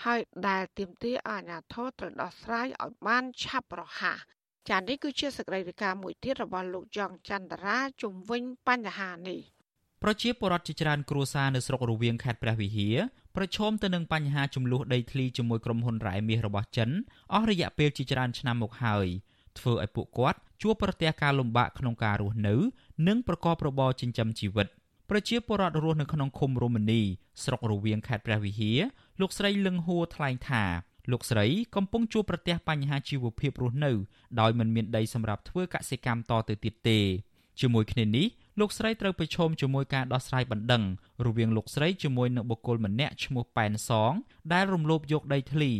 [0.05, 4.19] ហើយដែលទាមទារអាជ្ញាធរត្រូវដោះស្រាយឲ្យបានឆាប់រហ័ស
[4.69, 9.39] ចានេះគឺជាសកម្មភាពមួយទៀតរបស់លោកយ៉ងច័ន្ទរាជំវិញបញ្ហានេះ
[10.03, 12.97] ប្រជាពលរដ្ឋជាច្រើនគ្រួសារនៅស្រុករវៀងខេត្តព្រះវិហារ
[13.35, 16.89] ប្រឈមទៅនឹងបញ្ហាចំនួនដីធ្លីជាមួយក្រុមហ៊ុនរ៉ែមាសរបស់ចិន
[17.33, 19.07] អស់រយៈពេលជាច្រើនឆ្នាំមកហើយ
[19.59, 22.55] ធ្វើឲ្យពួកគាត់ជួបប្រទះការលំបាកក្នុងការរស់នៅ
[23.07, 24.67] និងប្រកបរបរចិញ្ចឹមជីវិត
[25.09, 27.01] ប្រជាពលរដ្ឋរស់នៅក្នុងឃុំរមនី
[27.43, 28.79] ស្រុករវៀងខេត្តព្រះវិហារ
[29.21, 30.63] លោកស្រីលឹងហួរថ្លែងថា
[31.11, 33.91] លោកស្រីកំពុងជួបប្រទះបញ្ហាជីវភាពរស់នៅ
[34.39, 36.99] ដោយមិនមានដីសម្រាប់ធ្វើកសិកម្មតទៅទៀតទេ
[37.61, 38.27] ជាមួយគ្នានេះ
[38.59, 40.83] លោកស្រីត្រូវប្រឈមជាមួយការដោះស្រាយបណ្ដឹង
[41.25, 44.13] រវាងលោកស្រីជាមួយនឹងបុគ្គលម្នាក់ឈ្មោះប៉ែនសង
[44.53, 45.71] ដែលរំលោភយកដីធ្លី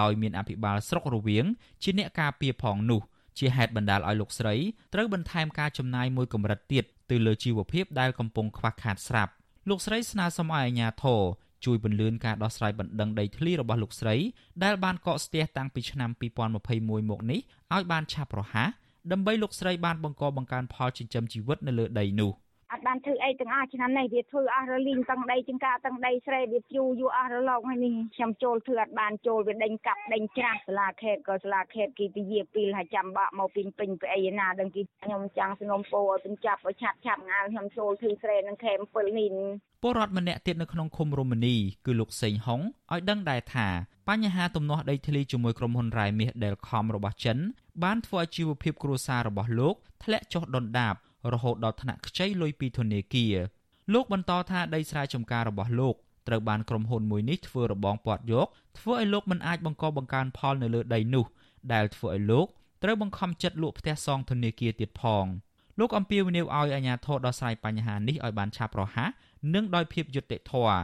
[0.00, 1.44] ដោយមានអភិបាលស្រុករវៀង
[1.82, 3.02] ជាអ្នកការពារផងនោះ
[3.38, 4.54] ជាហេតុបណ្ដាលឲ្យលោកស្រី
[4.94, 9.32] ត្រូវបន្ថែមការចំណាយមួយកម្រិតទៀតទៅលើជីវភាពដែលកំពុងខ្វះខាតស្រាប់
[9.68, 11.22] លោកស្រីស្នើសុំឲ្យអាជ្ញាធរ
[11.64, 14.14] ជួយពន្លឿនការដោះស្រាយបណ្ដឹងដីធ្លីរបស់លោកស្រី
[14.64, 16.10] ដែលបានកកស្ទះតាំងពីឆ្នាំ
[16.60, 17.40] 2021មកនេះ
[17.74, 18.70] ឲ្យបានឆាប់រហ័ស
[19.12, 22.32] ដើម្បីលោកស្រីបានបង្កបង្កើនផលចិញ្ចឹមជីវិតនៅលើដីនោះ។
[22.72, 39.32] អត់បានធ្វើអីទាំងអស់ឆ្នាំនេះវាធ្វើអស់រលីងទាំងដីចង្ការទាំងដីស្រែវាយូរយូរអស់រលកហើយនេះខ្ញុំចូលធ្វើអត់បានចូលវាដេញកាប់ដេញច្រាស់សាលាខេតក៏សាលាខេតគេពជាពីលហើយចាំបាក់មកពីពេញពីអីណាដឹងគេខ្ញុំចាំងសងំពោឲ្យពេញចាប់ឲ្យឆាប់ឆាប់ងាលខ្ញុំចូលធ្វើស្រែនឹងខេម7នេះ
[39.82, 41.54] ពលរដ្ឋម្នាក់ទៀតនៅក្នុងឃុំរមនី
[41.86, 42.60] គឺលោកសេងហុង
[42.92, 43.68] ឲ្យដឹងដែរថា
[44.08, 47.38] បញ្ហាទំនាស់ដីធ្លីជាមួយក្រុមហ៊ុនរ៉ែមាសដែលខំរបស់ចិន
[47.84, 49.74] បានធ្វើឲ្យជីវភាពគ្រួសាររបស់លោក
[50.04, 50.94] ធ្លាក់ចុះដុនដាប
[51.34, 53.36] រហូតដល់ថ្នាក់ខ្ចីលុយពីធនាគារ
[53.92, 55.94] លោកបន្តថាដីស្រែចម្ការរបស់លោក
[56.28, 61.26] ត្រូវបានក្រុមហ៊ុនមួយនេះធ្វើរបងពាត់យកធ្វើឲ្យលោកមិនអាចបង្កបង្កើនផលនៅលើដីនោះ
[61.72, 62.46] ដែលធ្វើឲ្យលោក
[62.82, 65.26] ត្រូវបង្ខំចិត្តលក់ផ្ទះសងធនាគារទៀតផង
[65.78, 69.10] លោកអំពាវនាវឲ្យអាជ្ញាធរដោះស្រាយបញ្ហានេះឲ្យបានឆាប់រហ័ស
[69.54, 70.76] និងដោយភាពយុត្តិធម៌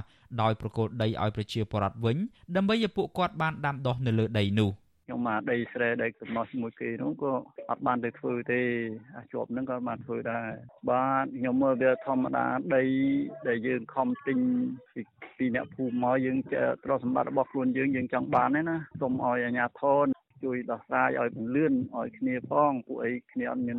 [0.42, 2.16] ដោយប្រកល់ដីឲ្យប្រជាពលរដ្ឋវិញ
[2.57, 4.70] ដើម្បីឲ្យពួកគាត់បានដាំដុះនៅលើដីនោះ
[5.12, 7.33] ខខ្ញុំមកដីស្រែដីកំណោះជាមួយគេនោះក៏
[7.70, 8.61] អត់បានទៅធ្វើទេ
[9.16, 10.51] អាជាប់ហ្នឹងក៏បានធ្វើដែរ
[10.90, 12.46] បាទខ្ញុំមើលវាធម្មតា
[12.77, 12.85] ដី
[13.48, 14.38] ដែលយើងខំទិញ
[14.94, 15.03] ពី
[15.38, 16.38] ពីអ្នកភូមិមកយើង
[16.85, 20.07] ទ្រព្យសម្បត្តិរបស់ខ្លួនយើងយើងចង់បានទេណាសូមឲ្យអាជ្ញាធរ
[20.44, 23.79] ជួយដោះស្រាយឲ្យពន្លឿនឲ្យគ្នាផងពួកអីគ្នាអត់មាន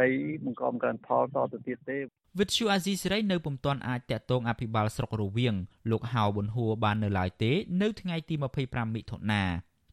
[0.00, 0.08] ដី
[0.44, 1.98] បង្កកើនផលតទៅទៀតទេ
[2.38, 5.54] វិទ្យុអាស៊ីសេរីនៅពុំទាន់អាចតាក់ទងអភិបាលស្រុករវៀង
[5.90, 9.42] លោកហៅប៊ុនហួរបាននៅឡើយទេ នៅថ្ងៃទី25មិថុនា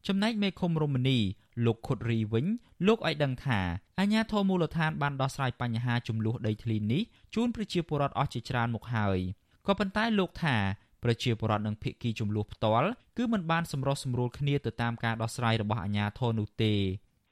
[0.08, 1.20] ចំណែកមេឃុំរមនី
[1.66, 2.46] លោកខុតរីវិញ
[2.88, 3.60] លោកឲ្យដឹងថា
[4.00, 7.02] អាជ្ញាធរមូលដ្ឋានបានដោះស្រាយបញ្ហាចំនួនដីធ្លីនេះ
[7.36, 9.20] ជូនប្រជាពលរដ្ឋអស់ជាច្រើនមកហើយ
[9.68, 10.58] ក៏ប៉ុន្តែលោកថា
[11.04, 16.74] ប្រជាពលរដ្ឋនិងភាគីចំនួនផ្ទាល់គឺមិនបានសម្រុះសម្រួលគ្នាទៅតាមការដោះស្រាយរបស់អាជ្ញាធរនោះទេ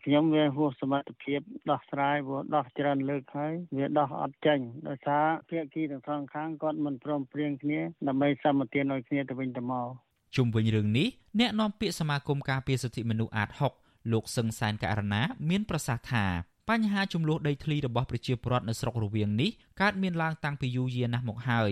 [0.06, 1.40] ខ្ញុំវាហួសសមត្ថភាព
[1.72, 9.90] ដោះស្រាយព្រោះដោះច្រើនលើកហើយវាដោះអត់ចេញដោយសារភាគីទាំងសងខាងគាត់មិនព្រមព្រៀងគ្នាដើម្បីសម្បទានឲ្យគ្នាទៅវិញទៅមក
[10.36, 11.08] ជុំវិញរឿងនេះ
[11.40, 13.50] អ្នកនាំពាក្យសមាគមការពារសិទ្ធិមនុស្សអាត
[13.82, 16.26] 6លោកសឹងសែនករណាមានប្រសាសន៍ថា
[16.70, 19.50] បញ្ហាចំនួនដីធ្លីរបស់ប្រជាពលរដ្ឋនៅស្រុករវៀងនេះ
[19.82, 21.72] កើតមានឡើងតាំងពីយូរយារណាស់មកហើយ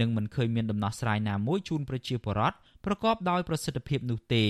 [0.00, 4.44] និងមិនឃើញមានដំណោះស្រាយណាមួយជូនប្រជាពលរដ្ឋប្រកបដោយប្រសិទ្ធភាពនោះទេ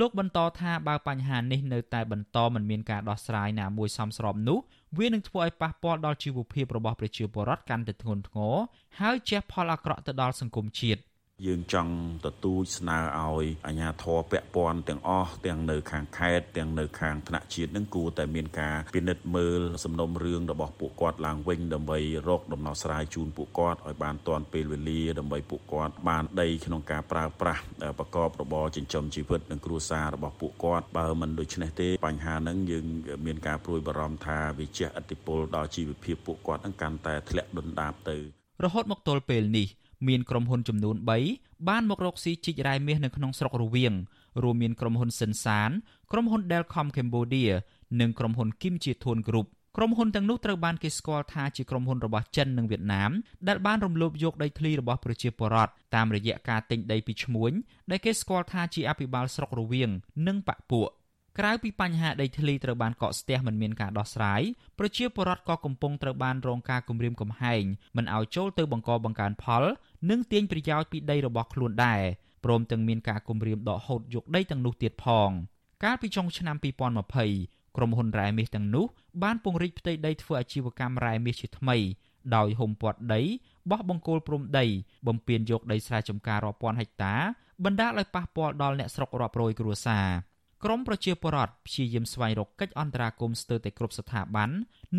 [0.00, 4.58] លោកបន្តថាបើបញ្ហានេះនៅតែបន្តមិនមានការដោះស្រាយណាមួយសមស្របនោះ
[4.98, 8.56] វានឹងធ្វើឲ្យប៉ះពាល់ដល់ជីវភាពរបស់ប្រជាពលរដ្ឋកាន់តែធ្ងន់ធ្ងរ
[9.00, 11.00] ហើយជះផលអាក្រក់ទៅដល់សង្គមជាតិ
[11.46, 11.92] យើងចង់
[12.24, 27.62] ទទូចស្នើឲ្យអាជ្ញាធរពាក់ព័ន្ធទាំងអស់ទាំងនៅខាងខេត្តទាំងនៅខាងថ្នាក់ជាតិនឹងគួរតែមានការពិនិត្យមើលសំណុំរឿងរបស់ពួកគាត់ឡើងវិញដើម្បីរកដំណោះស្រាយជូនពួកគាត់ឲ្យបានទាន់ពេលវេលាដើម្បីពួកគាត់បានដីក្នុងការប្រើប្រាស់
[27.98, 32.84] ប្រកបរបរចិញ្ចឹមជីវិតនិងគ្រួសាររបស់ពួកគាត់បើមិនដូច្នេះទេបញ្ហាហ្នឹងយើង
[33.26, 38.16] មានការព្រួយបារម្ភថាវាជះឥទ្ធិពលដល់ជីវភាពពួកគាត់នឹងកាន់តែធ្លាក់ដុនដាបទៅ
[38.64, 39.68] រហូតមកទល់ពេលនេះ
[40.08, 40.96] មានក្រុមហ៊ុនចំនួន
[41.32, 43.94] 3បានមករកស៊ីជីករ៉ែមាសនៅក្នុងស្រុករវៀង
[44.42, 45.70] រួមមានក្រុមហ៊ុនសិនសាន
[46.12, 47.52] ក្រុមហ៊ុន Delcom Cambodia
[48.00, 53.10] និងក្រុមហ៊ុន Kim Chi Thun Group ក្រុមហ៊ុនទាំងនោះត្រូវបានគេស្គាល់ថាជាក្រុមហ៊ុនរបស់ចិននិងវៀតណាម
[53.48, 57.52] ដែលបានរំលោភយកដីធ្លីរបស់ប្រជាពលរដ្ឋតាមរយៈការទិញដីពីឈ្មួញ
[57.90, 59.90] ដែលគេស្គាល់ថាជាអភិបាលស្រុករវៀង
[60.26, 60.90] និងបពពួក
[61.38, 64.42] ក្រៅពីបញ្ហាដីធ្លីត្រូវបានកកស្ទះមិនមានការដោះស្រាយ
[64.78, 67.62] ប្រជាពលរដ្ឋក៏កំពុងត្រូវបានរងការគំរាមកំហែង
[67.96, 69.64] មិនឲ្យចូលទៅបង្កបង្កើនផល
[70.10, 72.02] និងទាញប្រយោជន៍ពីដីរបស់ខ្លួនដែរ
[72.44, 75.30] ព្រមទាំងមានការគំរាមដកហូតយកដីទាំងនោះទៀតផង
[75.84, 76.56] កាលពីចុងឆ្នាំ
[77.16, 78.86] 2020ក្រុមហ៊ុនរ៉ែមាសទាំងនោះ
[79.22, 81.76] បានពង្រីកផ្ទៃដីធ្វើអាជីវកម្មរ៉ែមាសជាថ្មី
[82.36, 83.22] ដោយហុំព័ទ្ធដី
[83.70, 84.66] បោះបង្គោលព្រំដី
[85.06, 87.14] បំពេញយកដីស្រែចម្ការរាប់ពាន់ហិកតា
[87.64, 90.06] បណ្ដាលឲ្យប៉ះពាល់ដល់អ្នកស្រុករាប់រយគ្រួសារ
[90.64, 94.50] ក្រមប្រជាពលរដ្ឋព្យាយាមស្វែងរកកិច្ចអន្តរាគមន៍ស្ទើរតែគ្រប់ស្ថាប័ន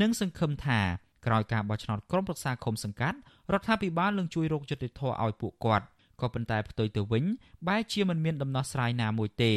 [0.01, 0.79] និងសង្ឃឹមថា
[1.25, 3.17] ក្រោយការបោះឆ្នោតក្រុមប្រឹក្សាឃុំសង្កាត់
[3.53, 5.85] រដ្ឋាភិបាលនឹងជួយរកយុត្តិធម៌ឲ្យពួកគាត់
[6.21, 7.23] ក៏ប៉ុន្តែផ្ទុយទៅវិញ
[7.67, 9.53] បែរជាមិនមានដំណោះស្រាយណាមួយទេ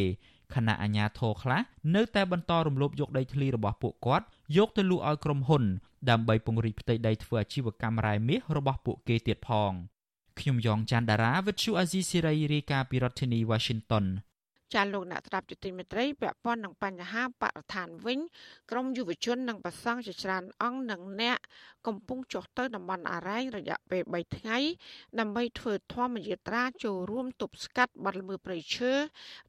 [0.55, 1.61] ខណៈអាជ្ញាធរខ្លះ
[1.94, 4.24] នៅតែបន្តរំលោភយកដីធ្លីរបស់ពួកគាត់
[4.57, 5.64] យកទៅលក់ឲ្យក្រុមហ៊ុន
[6.11, 9.72] ដើម្បីពង្រីកផ្ទៃដីធ្វើអាជីវកម្មរ៉ែមាសរបស់ពួកគេទៀតផង
[10.38, 14.05] ខ្ញុំយ៉ងច័ន្ទដារាវិទ្យុអាស៊ីសេរីរាយការណ៍ពីរដ្ឋធានី Washington
[14.74, 18.18] ចាលោកអ្នកស្ដាប់យុតិមេត្រីពាក់ព័ន្ធនឹងបញ្ហាបរិស្ថានវិញ
[18.70, 21.38] ក្រមយុវជននិងប្រសង់ជាច្រើនអង្គនិងអ្នក
[21.87, 24.59] កំពុងចុះទៅតំបន់អរ៉ែងរយៈពេល3ថ្ងៃ
[25.20, 28.92] ដើម្បីធ្វើធម្មយាត្រាចូលរួមទប់ស្កាត់បទល្មើសព្រៃឈើ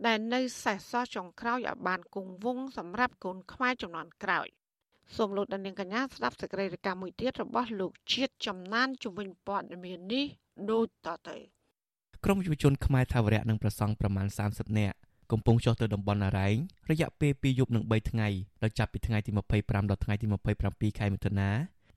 [0.05, 4.47] ដែលនៅសេសសល់ចុងក្រោយឲ្យបានគង់វង្សសម្រាប់កូនខ្មែរចំនួនក្រោយ
[5.15, 10.25] សូមលោកដានៀងកញ្ញាស្ដាប់សេចក្តីរាយការណ៍មួយទៀតរបស់លោកជាតិចំណានជំនាញព័ត៌មាននេះ
[10.71, 11.37] ដូចតទៅ
[12.25, 14.97] ក្រមយុវជនខ្មែរថាវរៈនិងប្រសង់ប្រមាណ30នាក់
[15.31, 16.55] កំពុងចុះទៅតំបន់អរ៉ែង
[16.91, 18.27] រយៈពេល2យប់និង3ថ្ងៃ
[18.63, 20.25] ដោយចាប់ពីថ្ងៃទី25ដល់ថ្ងៃទី
[20.63, 21.49] 27ខែមិថុនា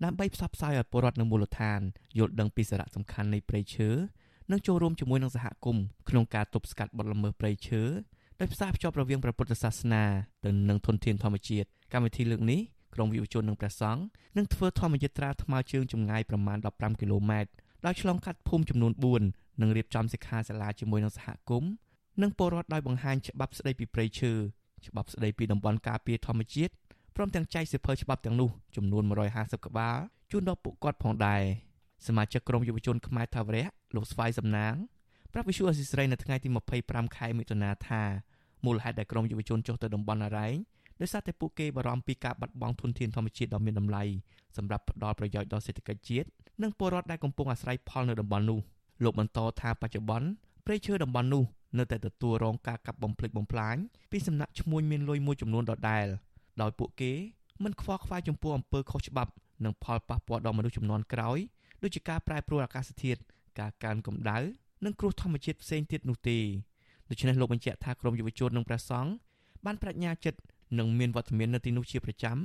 [0.05, 1.81] ដើម្បីផ្សព្វផ្សាយឲ្យពលរដ្ឋនៅមូលដ្ឋាន
[2.19, 3.91] យល់ដឹងពីសារៈសំខាន់នៃព្រៃឈើ
[4.51, 7.83] និងចូលរួមជាមួយនឹងសហគមន៍ក្នុងការទប់ស្កាត់បទល្មើសព្រៃឈើ
[8.41, 10.05] ដោយផ្សារភ្ជាប់រវាងព្រះពុទ្ធសាសនា
[10.45, 12.61] ទៅនឹងធនធានធម្មជាតិកម្មវិធីលើកនេះ
[12.95, 14.03] ក្រុមយុវជននិងព្រះសង្ឃ
[14.37, 17.51] នឹងធ្វើធម្មយាត្រាថ្មើរជើងចម្ងាយប្រមាណ15គីឡូម៉ែត្រ
[17.87, 18.93] ដោយឆ្លងកាត់ភូមិចំនួន
[19.27, 21.71] 4និងរៀបចំសិក្ខាសាលាជាមួយនឹងសហគមន៍
[22.23, 24.33] និងពលរដ្ឋដោយបង្ហាញច្បាប់ស្តីពីព្រៃឈើ
[24.87, 26.73] ច្បាប់ស្តីពីតំបន់ការពារធម្មជាតិ
[27.17, 29.03] ព្រមទាំងចែកសិភើច្បាប់ទាំងនោះចំនួន
[29.35, 29.97] 150ក្បាល
[30.31, 31.43] ជូនដល់ពួកគាត់ផងដែរ
[32.07, 34.75] សមាជិកក្រុមយុវជនខ្មែរថាវរៈលោកស្វាយសំណាង
[35.33, 36.49] ប្រាប់វិសុអសិស្រ័យនៅថ្ងៃទី
[36.83, 38.03] 25ខែមិថុនាថា
[38.65, 40.55] មូលហេតុដែលក្រុមយុវជនចុះទៅតំបន់អរ៉ែង
[41.01, 44.05] ដោយសារតែពួកគេបារម្ភពីការបាត់បង់ធនធានធម្មជាតិដ៏មានតម្លៃ
[44.57, 46.29] សម្រាប់ផ្ដល់ប្រយោជន៍ដល់សេដ្ឋកិច្ចជាតិ
[46.63, 48.59] និងពលរដ្ឋដែលកំពុងអាស្រ័យផលនៅតំបន់នោះ
[49.05, 50.29] លោកបន្តថាបច្ចុប្បន្ន
[50.67, 51.45] ព្រៃឈើតំបន់នោះ
[51.79, 53.77] នៅតែទទួលរងការកាប់បំផ្លិចបំផ្លាញ
[54.11, 56.07] ពីសំណាក់ឈ្មួញមានលុយមួយចំនួនដដែល
[56.63, 57.13] ដោយពួកគេ
[57.65, 59.33] មិនខ្វល់ខ្វាយចំពោះអំពើខុសច្បាប់
[59.65, 61.39] និងផលប៉ះពាល់ដល់មនុស្សចំនួនក្រោយ
[61.83, 63.21] ដូចជាការប្រែប្រួលអាកាសធាតុ
[63.61, 64.39] ការកើនកម្ដៅ
[64.85, 66.39] និងគ្រោះធម្មជាតិផ្សេងទៀតនោះទេ
[67.11, 69.13] ដូច្នេះលោកបញ្ជាក់ថាក្រមយុវជននិងព្រះសង្ឃ
[69.65, 70.41] បានបញ្ញាចិត្ត
[70.79, 72.37] និងមានវត្តមាននៅទីនោះជាប្រចាំ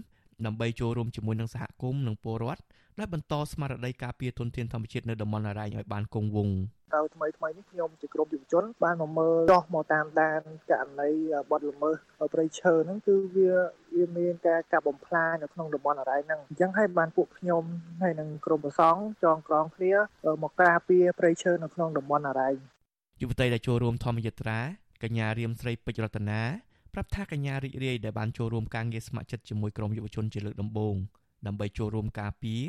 [0.46, 2.62] ដើម្បីចូលរួមជាមួយនឹងសហគមន៍និងពលរដ្ឋ
[3.00, 6.56] ដែលបន្តស្មារតីការពារធនធានធម្មជាតិនៅតំបន់អរ៉ែងឲ្យបានគង់វង្ស
[6.96, 11.10] ទៅថ្មីថ្មីនេះខ្ញុំជាក្រុមយុវជន បានមកមើលចោះមកតាមដានករណី
[11.52, 11.96] បទល្មើស
[12.34, 13.52] ព្រៃឈើហ្នឹងគឺវា
[13.96, 17.64] វាមានការកាប់បំផ្លាញនៅក្នុងតំបន់អរ៉ៃហ្នឹងអញ្ចឹងហើយបានពួកខ្ញុំ
[18.02, 19.94] ហើយនឹងក្រុមប្រសង់ចងក្រងគ្នា
[20.44, 22.50] មកការពារព្រៃឈើនៅក្នុងតំបន់អរ៉ៃ
[23.22, 24.60] យុវតីដែលចូលរួមធម្មយត្រា
[25.04, 26.42] កញ្ញារៀមស្រីពេជ្ររតនា
[26.98, 30.96] ប្រាប់ថាកញ្ញារីករាយដែលបានចូលរួមការងារស្ម័គ្រចិត្តជាមួយក្រុមយុវជនជាលើកដំបូង
[31.48, 32.64] ដើម្បីចូលរួមការពារ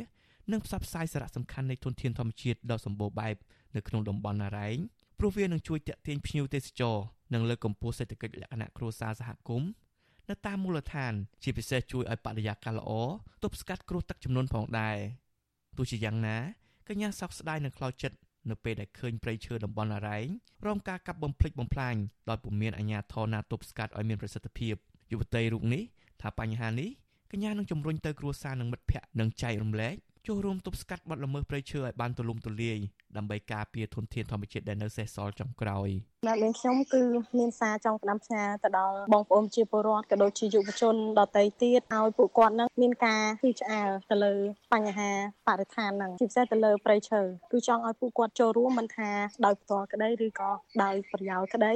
[0.52, 3.36] និងផ្សព្វផ្សាយសារៈសំខាន់នៃធនធានធម្មជាតិដ៏សម្បូរបែប
[3.76, 4.76] នៅក្នុងតំបន់អរ៉ែង
[5.18, 6.96] ព្រោះវានឹងជួយទាក់ទាញភ្ញៀវទេសចរ
[7.34, 9.70] និងលើកកម្ពស់សេដ្ឋកិច្ចលក្ខណៈគ្រួសារសហគមន៍
[10.28, 11.12] នៅតាមមូលដ្ឋាន
[11.42, 12.90] ជាពិសេសជួយឲ្យបរិយាកាសល្អ
[13.42, 14.96] ទប់ស្កាត់គ្រោះទឹកជំនន់ផងដែរ
[15.76, 16.36] ទោះជាយ៉ាងណា
[16.88, 18.16] កញ្ញាសោកស្ដាយនឹងខ្លោចចិត្ត
[18.50, 20.26] នៅពេលដែលឃើញព្រៃឈើតំបន់អរ៉ែង
[20.66, 21.96] រងការកាប់បំផ្លិចបំផ្លាញ
[22.28, 24.74] ដោយពុំមានអាជ្ញាធរណាទប់ស្កាត់ឲ្យមានប្រសិទ្ធភាព
[25.12, 25.82] យុវតីរូបនេះ
[26.22, 26.90] ថាបញ្ហានេះ
[27.32, 32.78] កញ្ញានឹងជំរុញទៅគ្រួសារនិងមិត្តភ័ក្តិនឹងចែករំលែក ចូលរួមទប់ស្កាត់បទល្មើសព្រៃឈើឲ្យបានទូលំទូលាយ
[33.16, 35.88] ដើម្បីការពារធនធានធម្មជាតិដែលនៅសេសសល់ចុងក្រោយ
[36.26, 37.02] អ្នកនាងខ្ញុំគឺ
[37.38, 44.34] មានសារចង់ផ្ដាំផ្ញើទៅដល់បងប្អូនជាពលរដ្ឋក៏ដូចជាយុវជនដទៃទៀតឲ្យពួកគាត់នឹងមានការភ័យឆ្អាលទៅលើ
[44.72, 45.10] បញ្ហា
[45.46, 47.20] បរិស្ថានហ្នឹងជាពិសេសទៅលើព្រៃឈើ
[47.52, 49.10] គឺចង់ឲ្យពួកគាត់ចូលរួមមិនថា
[49.44, 50.50] ដោយផ្ទាល់ក្តីឬក៏
[50.82, 51.72] ដោយប្រយោលក្តី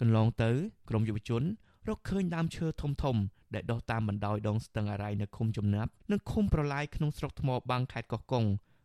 [0.00, 0.50] កន្លងទៅ
[0.88, 1.42] ក្រមយុវជន
[1.88, 3.16] រកឃើញដើមឈើធំធំ
[3.54, 8.44] ដែលដុះតាមបណ្ដោយដងស្ទឹងអរ៉ៃនៅឃុំចំណាប់និងឃុំប្រឡាយក្នុងស្រុកថ្មបាំងខេត្តកោះកុង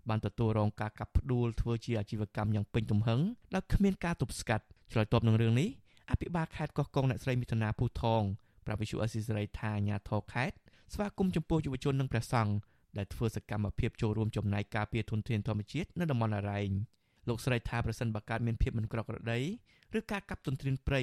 [0.09, 3.19] បានទទួលរងការកាប់ផ្ដួលធ្វើជាអាជីវកម្មយ៉ាងពេញទំហឹង
[3.55, 5.69] ដោយគ្មានការទប់ស្កាត់ឆ្លើយតបនឹងរឿងនេះ
[6.11, 8.21] អភិបាលខេត្តកោះកុងអ្នកស្រីមិថុនាភូថង
[8.65, 10.55] ប្រាប់វិសុអស៊ីសេរីថាអាញាធរខេត្ត
[10.93, 12.53] ស្វាគមន៍ចំពោះយុវជននិងព្រះសង្ឃ
[12.97, 16.69] ដែលធ្វើសកម្មភាពចូលរួមចំណែកការពារធនធានធម្មជាតិនៅតំបន់អរ៉ែង
[17.27, 19.39] លោកស្រីថាប្រសិនបើកើតមានភាពមិនប្រក្រតី
[19.97, 21.01] ឬការកាប់ទន្ទ្រានព្រៃ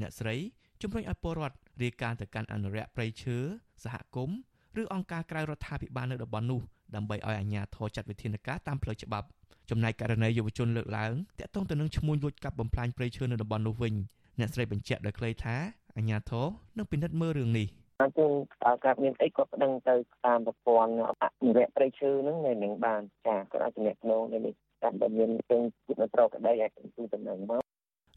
[0.00, 0.34] អ្នកស្រី
[0.82, 3.36] ជំរុញឲ្យពលរដ្ឋ រាយការណ៍ទៅកាន់អនុរិយព្រៃឈើ
[3.84, 4.38] សហគមន៍
[4.80, 6.60] ឬអង្គការក្រៅរដ្ឋាភិបាលនៅតំបន់នោះ
[6.94, 9.26] ដើម្បីឲ្យអាជ្ញាធរចាត់វិធានការតាមផ្លូវច្បាប់
[9.70, 13.94] ចំណែកករណីយុវជនលើកឡើងតាក់ទងទៅនឹងឈ្មោះលួចកាប់បំផ្លាញព្រៃឈើនៅតំបន់នោះវិញ
[14.38, 15.56] អ្នកស្រីបញ្ជាក់ដោយខ្លីថា
[15.96, 16.46] អាជ្ញាធរ
[16.78, 17.68] នឹងពិនិត្យមើលរឿងនេះ
[18.02, 18.30] អញ្ចឹង
[18.64, 19.94] តើកើតមានអីគាត់ប្តឹងទៅ
[20.26, 27.62] តាមប្រព័ន្ធអនុរៈព្រៃឈើហ្នឹងនៅនឹងបានចាគាត់អាចចំណេះក្នុងនេះតាមដែលមានទាំងជាតិត្រក្តីអាចទូតំណែងមក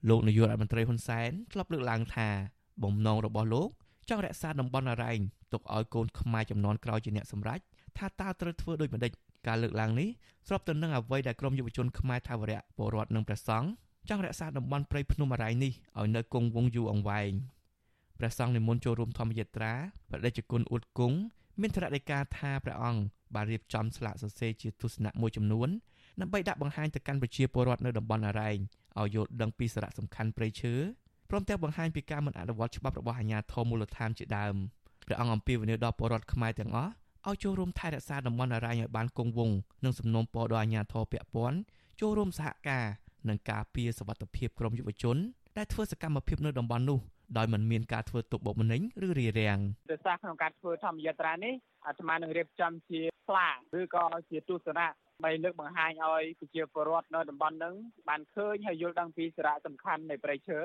[0.10, 2.30] លោកនាយករដ្ឋមន្ត្រីហ៊ុនសែនធ្លាប់លើកឡើងថា
[2.84, 3.70] បំណងរបស់លោក
[4.10, 5.20] ចង់រក្សាតំបន់អរ៉ែង
[5.54, 7.60] ទុកឲ្យកូនខ្មែរចំនួនក្រោយជាអ្នកសម្រេច
[7.98, 9.12] ថាតើត្រូវធ្វើដូចម្តេច
[9.48, 10.10] ការលើកឡើងនេះ
[10.48, 13.70] ស្របទៅនឹងអ្វីដែលក្រមយុវជនខ្មែរថាវរៈពលរដ្ឋនិងព្រះសង្ឃ
[14.10, 17.32] ចង់រក្សាតំបន់ព្រៃភ្នំអរ៉ែងនេះឲ្យនៅគង់វង្សយូរអង្វែង
[18.20, 19.74] ព្រះសង្ឃនិមន្តចូលរួមធម្មយាត្រា
[20.12, 21.18] បដិជគុណអ៊ុតគង់
[21.62, 23.02] មានថ្នាក់ដីកាថាព្រះអង្គ
[23.36, 25.70] បានរៀបចំស្លាកសរសេរជាទស្សនៈមួយចំនួន
[26.22, 28.58] ដើម្បីដាក់បង្ហាញទៅកាន់ប្រជាពលរដ្ឋនៅតំបន់អរ៉ែង
[29.00, 30.74] ឲ្យយល់ដឹងពីសារៈសំខាន់ព្រៃឈើ
[31.30, 34.56] ព្រមទាំងបង្ហាញពីការមិនអនុវត្តច្បាប់របស់អាជ្ញាធរមូលដ្ឋានជាដើម
[35.06, 36.92] ព្រះអង្គអំពាវនាវដល់ពលរដ្ឋខ្មែរទាំងអស់
[37.28, 41.58] ឲ្យចូលរួមថែរក្សាតំបន់អរ៉ែងឲ្យបានគង់វង្សនិងសំណូមពរដល់អាជ្ញាធរពាក់ព័ន្ធ
[42.00, 42.86] ចូលរួមសហការ
[43.30, 45.18] នឹងការពារសវត្ថិភាពក្រុមយុវជន
[45.58, 47.00] ដែលធ្វើសកម្មភាពនៅតំបន់នោះ
[47.38, 51.54] ដោយមិនមានការធ្វើទុកបុកម្នេញឬរារាំងប្រសាសន៍ក្នុងការធ្វើធម្មយាត្រានេះ
[51.88, 53.48] អាត្មានឹងរៀបចំជាផ្លា
[53.80, 54.88] ឬក៏ជាទស្សនៈ
[55.20, 57.76] ដើម្បីលើកបង្ហាញឲ្យប្រជាពលរដ្ឋនៅតំបន់ហ្នឹង
[58.10, 60.60] បានឃើញហើយយល់ដឹងពីសារៈសំខាន់នៃប្រៃឈើ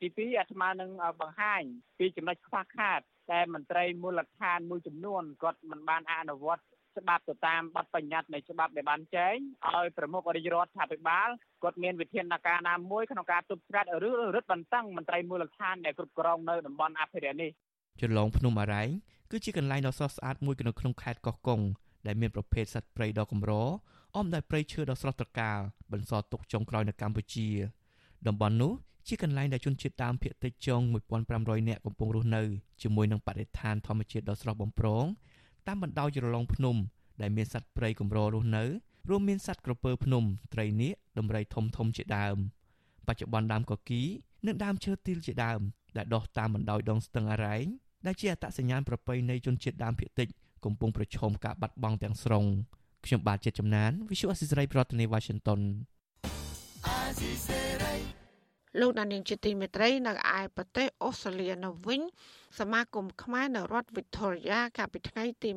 [0.00, 0.90] ទី2អាត្មានឹង
[1.20, 1.62] បង្ហាញ
[1.98, 3.00] ពីចំណុចខ្វះខាត
[3.32, 6.62] តែមន្ត្រីមូលដ្ឋានមួយចំនួនគាត់មិនបានអនុវត្ត
[6.98, 9.36] ច្បាប់ទៅតាមបទបញ្ញត្តិនៃច្បាប់ដែលបានចែង
[9.74, 11.28] ឲ្យប្រមុខរាជរដ្ឋាភិបាល
[11.62, 17.50] គាត់មានវិធានការណាមួយក្នុងការទប់ស្កាត់ឬរឹតបន្តឹងមន្ត្រីមូលដ្ឋានដែលគ្រប់គ្រងនៅតំបន់អភិរក្សនេះ
[18.00, 18.88] ចន្លងភ្នំអរ៉ែង
[19.30, 21.62] គឺជាកន្លែងដ៏ស្រស់ស្អាតមួយនៅក្នុងខេត្តកោះកុង
[22.06, 23.52] ដែលមានប្រភេទសត្វព្រៃដ៏កម្រ
[24.16, 25.60] អមដោយព្រៃឈើដ៏ស្រស់ត្រកាល
[25.92, 27.48] បន្សល់ទុកចុងក្រោយនៅកម្ពុជា
[28.26, 28.72] តំបន់នោះ
[29.06, 30.80] ជាកន្លែងដែលជនជាតិដើមភាគតិចជង
[31.24, 32.42] 1500នាក់កំពុងរស់នៅ
[32.82, 35.04] ជាមួយនឹងបរិស្ថានធម្មជាតិដ៏ស្រស់បំព្រង
[35.66, 36.76] តាមបណ្ដោយជ្រលងភ្នំ
[37.20, 38.64] ដែលមានសត្វព្រៃកម្ររស់នៅ
[39.08, 40.24] រួមមានសត្វក្រពើភ្នំ
[40.54, 42.36] ត្រីនាគដំរីធំធំជាដើម
[43.06, 44.02] បច្ចុប្បន្នដើមកគី
[44.46, 45.60] និងដើមឈើទាលជាដើម
[45.96, 47.64] ដែលដុះតាមបណ្ដោយដងស្ទឹងអរ៉ែង
[48.06, 50.28] ដែលជាអត្តសញ្ញាណប្រពៃណីជនជាតិដើមភាគតិច
[50.64, 52.46] កំពុងប្រឈមការបាត់បង់ទាំងស្រុង
[53.06, 55.60] ខ្ញុំបាទជាតិចំណាន Visual Assisray ប្រធានាទី Washington
[58.80, 62.00] លោកដានៀងជាទីមេត្រីនៅឯប្រទេសអូស្ត្រាលីនៅវិញ
[62.58, 65.50] សមាគមខ្មែរនៅរដ្ឋ Victoria កាលពីថ្ងៃទី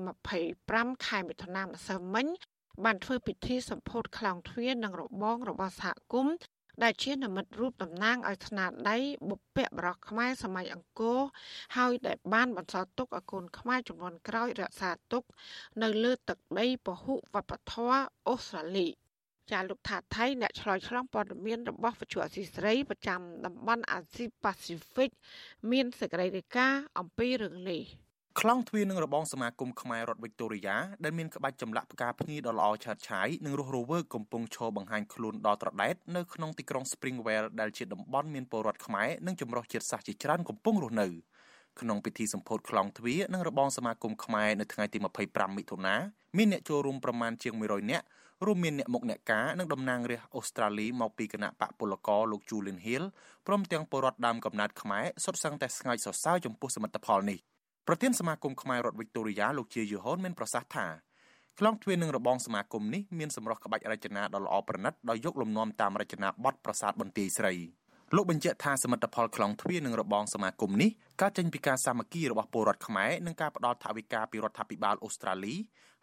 [0.50, 2.28] 25ខែមិថុនាម្សិលមិញ
[2.84, 6.36] បានធ្វើពិធីសម្ពោធខ្លោងទ្វារនិងរបងរបស់សហគមន៍
[6.84, 8.98] ដែលជានិមិត្តរូបតំណាងឲ្យស្នាដៃ
[9.30, 11.20] បុព្វបុរសខ្មែរសម័យអង្គរ
[11.78, 15.24] ហើយដែលបានបន្សល់ទុកឲ្យកូនខ្មែរចំនួនក្រោយរក្សាទុក
[15.82, 18.88] នៅលើទឹកដីពហុវប្បធម៌អូស្ត្រាលី
[19.52, 25.10] ចាលោកថាថៃអ្នកឆ្លើយឆ្លងព័ត៌មានរបស់វិទ្យុអស៊ីសេរីប្រចាំតំបន់អាស៊ីប៉ាស៊ីហ្វិក
[25.72, 27.84] មានសេចក្តីរាយការណ៍អំពីរឿងនេះ
[28.42, 41.08] ខ្លងទ្វារនឹងរបងសមាគមខ្មែររដ្ឋវិកតូរីយ៉ាដែលមានក្បាច់ចម្លាក់ផ្កាភ្ញីដ៏ល្អឆើតឆាយនិងរស់រវើកកំពុងឈរបង្ហាញខ្លួនដល់ត្រដែតនៅក្នុងទីក្រុង Springwell ដែលជាតំបន់មានពលរដ្ឋខ្មែរនិងចម្រុះជាតិសាសន៍ជាច្រើនកំពុងរស់នៅ
[41.82, 45.96] ក្នុងពិធីសម្ពោធខ្លងទ្វារនិងរបងសមាគមខ្មែរនៅថ្ងៃទី25មិថុនា
[46.38, 48.06] មានអ្នកចូលរួមប្រមាណជាង100នាក់
[48.46, 53.04] រួមមានអ្នកមុខអ្នកការនិងតំណាងរាស្ត្រអូស្ត្រាលីមកពីគណៈបកពលករលោក Julian Hill
[53.48, 57.40] ព្រមទាំងពលរដ្ឋដើមកំណើតខ្មែរសុទ្ធសឹងតែស្ងើចសរសើរចំពោះសមិទ្ធផលនេះ
[57.90, 60.88] ប្រធានសមាគមខ្មែររដ្ឋវិកតូរីយ៉ាលោកជាយូហុនមានប្រសាសន៍ថា
[61.60, 67.54] ខ្លងទ្វារនឹងរបងសមាគមនេះមានសម្រស់ក្បាច់រចនាដ៏ល្អប្រណិតដោយយកលំនាំតាមរចនាបថប្រាសាទបន្ទាយស្រី
[68.16, 70.90] លោកបញ្ជាក់ថាសមិទ្ធផលខ្លងទ្វារនឹងរបងសមាគមនេះ
[71.22, 75.56] កើតចេញពីការសាមគ្គីរបស់ពលរដ្ឋខ្មែរនិងការផ្ដល់ថវិកាពីរដ្ឋាភិបាលអូស្ត្រាលី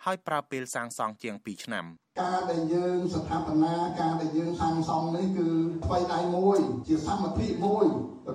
[0.05, 1.85] ហើយប្រើពេលសាងសង់ជាង2ឆ្នាំ
[2.23, 5.49] ការដែលយើងស្ថាបនាការដែលយើងសាងសង់នេះគឺ
[5.85, 7.87] ថ្មីដៃមួយជាសមាធិមួយ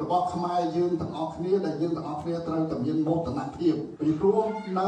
[0.02, 4.44] របស់ខ្មែរយើងទាំងអស់គ្នាដែលយើងទាំងអស់គ្នាត្រូវតែមានមោទនភាពពីព្រោះ
[4.80, 4.88] នៅ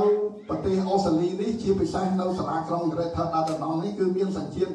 [0.50, 4.72] ប្រទេសអូស្ត្រាលីនេះជាពិសេសនៅសាលាក្រុង Greater Dartmouth នេះគឺមានសញ្ជាតិ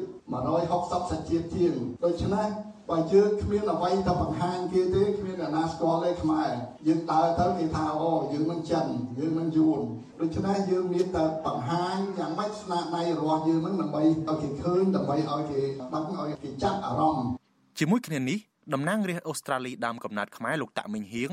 [0.53, 1.73] 160សញ្ជាតិជាង
[2.05, 2.49] ដូច្នេះ
[2.89, 6.51] បើយើងគ្មានអ្វីទៅបង្ហាញគេទេគ្មានអ្នកណាស្គាល់ទេខ្មែរ
[6.87, 8.85] យើងដើរទៅគេថាអូយើងមិនចិន
[9.19, 9.79] យើងមិនយួន
[10.21, 15.61] ដូច្នេះយើងមានតែបង្ហាញយ៉ាងម៉េចស្នាដៃរបស់យើងនឹងដើម្បីឲ្យគេឃើញដើម្បីឲ្យគេ
[15.93, 17.31] ដឹងឲ្យគេចាត់អារម្មណ៍
[17.79, 18.37] ជាមួយគ្នានេះ
[18.73, 21.31] តំណាងរាស្ត្រអូស្ត្រាលីដើមកំណត់ខ្មែរលោកតាក់មិញហៀង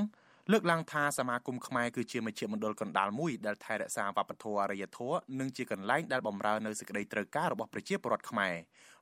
[0.52, 8.54] លើកឡើងថាសមាគមខ្មែរគឺជាមជ្ឈមណ្ឌលកណ្ដាលមួយដែលថែរក្សាវប្បធម៌អរិយធម៌និងជាកន្លែងដែលបម្រើនៅសេចក្តីត្រូវការរបស់ប្រជាពលរដ្ឋខ្មែរ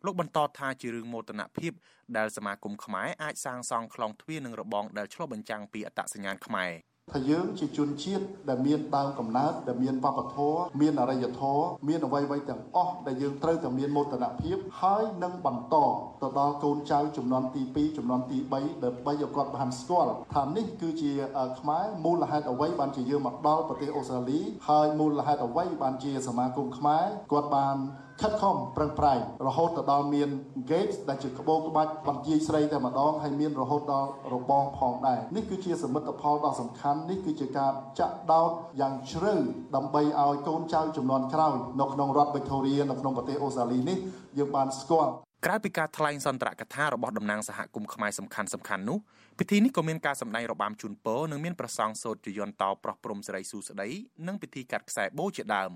[0.04, 1.72] លោកបន្តថាជារឿងមោទនភាព
[2.16, 6.72] ដែលសមាគមខ្មែរអាចសាងសង់ខ្លងទ្វារនិងរបងដែលឆ្លុះបញ្ចាំងពីអត្តសញ្ញាណខ្មែរ
[7.10, 15.76] ថាយើងជាជនជាតិដែលមានដើមកំណើតដែលមានវប្បធម៌មានអរិយធម៌មានអ្វីៗទាំងអស់ដែលយើងត្រូវតែមានមោទនភាពហើយនឹងបន្ត
[16.22, 21.12] ទៅដល់កូនចៅចំនួនទី2ចំនួនទី3ដើម្បីឲ្យគាត់បានស្គាល់ថានេះគឺជា
[21.58, 27.76] ខ្មែរមូលហេតុអ្វីបានជាយើងមកដល់ប្រទេសអូស្ត្រាលីហើយមូលហេតុអ្វីបានជាសមាគមខ្មែរគាត់បាន
[28.22, 30.28] ខិតខំប្រឹងប្រែងរហូតទៅដល់មាន
[30.70, 38.50] gate ដែលជាក្បូរក្បាច់បន្ទាយស្រីតែម្ដងហើយមានរហូតដល់របងផងដែរនេះគឺជាសមិទ្ធផលដ៏សំខាន់នេះគឺជាការចាក់ដោត
[38.80, 39.34] យ៉ាងជ្រៅ
[39.76, 43.98] ដើម្បីឲ្យកូនចៅចំនួនក្រោយនៅក្នុងរដ្ឋ Victoria នៅក្នុងប្រទេសអូស្ត្រាលីនេះ
[44.38, 45.12] យើងបានស្គាល់
[45.46, 48.98] ក្រៅពីការថ្លែងសន្ទរកថារបស់តំណាងសហគមន៍ខ្មែរសំខាន់សំខាន់នោះ
[49.38, 53.88] ពិធីនេះក៏មានការសម្ដែងរបាំជូនពរនិងមានប្រសង់សូត្រជយន្តតប្រោះព្រំសិរីសួស្ដី
[54.26, 55.72] និងពិធីកាត់ខ្សែបូជាដើម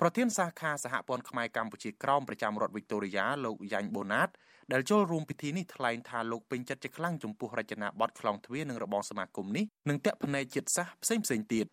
[0.00, 4.28] ប្រធានសាខាសហព័ន្ធខ្មែរកម្ពុជាក្រោមប្រចាំរដ្ឋវីកតូរីយ៉ាលោកយ៉ាញ់បូណាត
[4.72, 11.66] ដែលចូលរួមពិធីនេះថ្លែងថាលោកពេញចិត្តជាខ្លាំងចំពោះរចនាបថខ្លងទ្វារនិងរបងសមាគមនេះនិងតាក់ភ្នែកជាតិសាសផ្សេងផ្សេងទៀត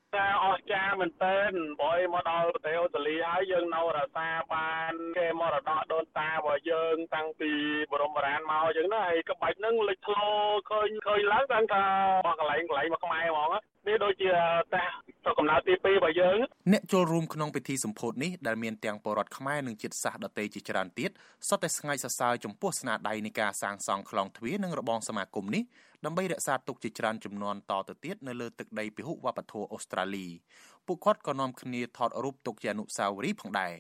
[0.46, 1.52] អស្ចារ្យមែនទែន
[1.82, 7.52] បើមកដល់ប្រទេសអូស្ត្រាលីហើយយើងនៅរក្សាបានគេមរតកដូនតារបស់យើងតាំងពី
[7.92, 10.26] បរមបុរាណមកអញ្ចឹងណាហើយក្បាច់ហ្នឹងលេចធ្លោ
[10.72, 11.84] ឃើញឃើញឡើងដឹងថា
[12.26, 13.50] មកកន្លែងកន្លែងមកខ្មែរហ្មង
[13.88, 14.30] នេះដូចជា
[14.76, 14.86] តា
[15.26, 16.38] ទៅកំណើតទី2របស់យើង
[16.72, 21.12] អ្នកចូលរួមក្នុងពិធីសម្ពោធនេះដែលមានទាំងពលរដ្ឋខ្មែរនិងជាតិសាសន៍ដទៃជាច្រើនទៀត
[21.48, 25.64] សុទ្ធតែស្ងើចសរសើរចំពោះស្នាដៃនៃការសាងសង់ខ្លងទ្វារនិងរបងសមាគមនេះ
[26.06, 30.28] ដើម្បីរក្សាទុកជាច្រើនចំនួនតទៅទៀតនៅលើទឹកដីពហុវប្បធម៌អូស្ត្រាលី
[30.88, 33.74] ពួកគាត់ក៏នាំគ្នាថតរូបទុកជាអនុស្សាវរីយ៍ផងដែរ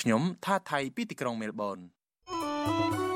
[0.00, 1.78] ខ្ញុំថាថៃពីទីក្រុងមែលប៊ន
[2.28, 3.15] thank you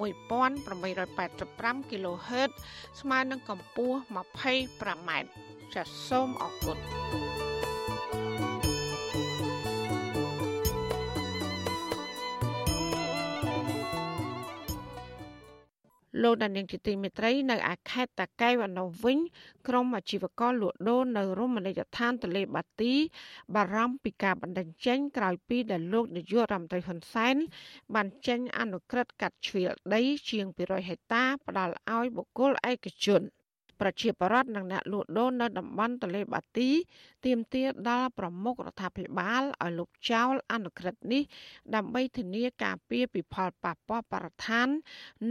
[0.00, 2.50] 11885 kHz
[3.00, 5.10] ស្មើនឹងកម្ពស់ 25m
[5.74, 6.78] ចាសសូមអរគុណ
[16.22, 19.18] លោកដានៀងជាទីមេត្រីនៅអាខេតតាកែវនៅវិញ
[19.68, 22.94] ក្រុមអាជីវករលក់ដូរនៅរមណីយដ្ឋានទលេបាទី
[23.54, 27.36] បារម្ភពីការបណ្ដឹងចេញក្រោយពីដែលលោកនាយករដ្ឋមន្ត្រីហ៊ុនសែន
[27.94, 33.22] បានចេញអនុក្រឹត្យកាត់ជ្រៀលដីជាង200ហិកតាផ្ដល់ឲ្យបុគ្គលឯកជន។
[33.82, 36.70] ប្រជាពលរដ្ឋនិងអ្នកលក់ដូរនៅតំបន់ទលេបាទី
[37.26, 41.22] ទាមទារដល់ប្រមុខរដ្ឋាភិបាលឲ្យលុបចោលអនុក្រឹត្យនេះ
[41.74, 44.68] ដើម្បីធានាការពារពីផលប៉ះពាល់បរិស្ថាន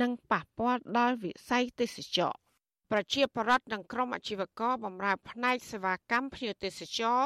[0.02, 2.41] និងប៉ះពាល់ដល់វិស័យទេសចរណ៍
[2.92, 7.20] ប្រជាប្រដ្ឋនិងក្រុមអាជីវករបម្រើផ្នែកសេវាកម្មភ្ញៀវទេសចរ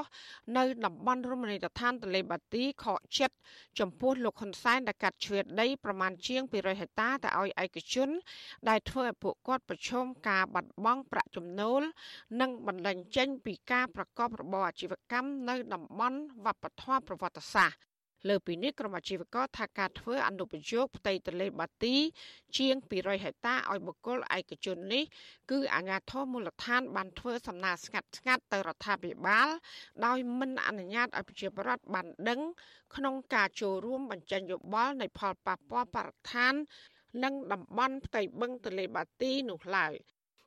[0.57, 3.35] នៅតំបន់រមណីយដ្ឋានទលេបាទីខកចិត្ត
[3.79, 8.09] ចំពោះលោកហ៊ុនសែនដែលកាត់ជ្រៀតដីប្រមាណជាង200ហិកតាទៅឲ្យឯកជន
[8.69, 11.81] ដែលធ្វើឲ្យពួកគាត់ប្រឈមការបាត់បង់ប្រាក់ចំណូល
[12.41, 17.94] និងបណ្ដឹងចេញពីការប្រកបរបរអាជីវកម្មនៅតំបន់វប្បធម៌ប្រវត្តិសាស្ត្រ
[18.29, 21.95] លើពីនេះក្រុមអាជីវករថាការធ្វើអនុប្រយោគផ្ទៃទន្លេបាទី
[22.57, 25.03] ជាង200ហិកតាឲ្យបុគ្គលឯកជននេះ
[25.51, 29.49] គឺអាជ្ញាធរមូលដ្ឋាន បានធ្វើសំណើស្ងាត់ស្ងាត់ទៅរដ្ឋាភិបាល
[30.05, 32.41] ដោយមិនអនុញ្ញាតឲ្យប្រជាពលរដ្ឋបានដឹង
[32.95, 36.53] ក្នុងការចូលរួមបញ្ចេញយោបល់នៃផលប៉ះពាល់បរិស្ថាន
[37.23, 39.93] និងតំបន់ផ្ទៃបឹងទន្លេបាទីនោះឡើយ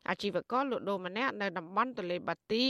[0.08, 2.64] អាជីវករលក់ដូរម្នាក់នៅតំបន់ទន្លេបាទី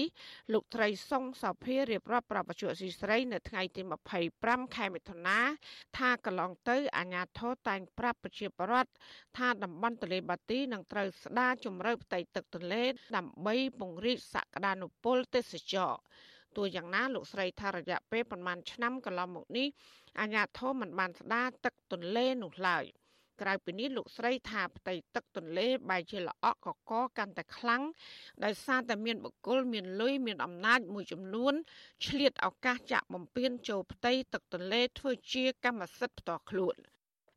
[0.52, 3.82] លោកត្រីសុងសភារៀបរាប់ប្រាប់បច្ចុប្បន្នស៊ីស្រី នៅថ្ងៃទី
[4.28, 5.38] 25ខែមិថុនា
[5.98, 8.90] ថាកន្លងទៅអាជ្ញាធរតែងប្រាប់ប្រជាពលរដ្ឋ
[9.38, 12.82] ថាតំបន់ទន្លេបាទីនឹងត្រូវស្ដារជំរៅផ្ទៃទឹកទន្លេ
[13.16, 15.92] ដើម្បីពង្រីកសក្តានុពលទេសចរ
[16.56, 19.68] ទោះយ៉ាងណាលោកស្រីថារយៈពេលប្រមាណឆ្នាំកន្លងមកនេះ
[20.20, 22.84] អាជ្ញាធរមិនបានស្ដារទឹកទន្លេនោះឡើយ។
[23.40, 27.82] ក្រៅពីនេះលោកស្រីថាផ្ទៃទឹកទន្លេបែរជាល្អក់កកកាន់តែខ្លាំង
[28.44, 31.54] ដោយសារតែមានបុគ្គលមានលុយមានអំណាចមួយចំនួន
[32.06, 36.76] ឆ្លៀតឱកាសចាក់បំពេញចូលផ្ទៃទឹកទន្លេធ្វើជាកម្មសិទ្ធិផ្ទាល់ខ្លួន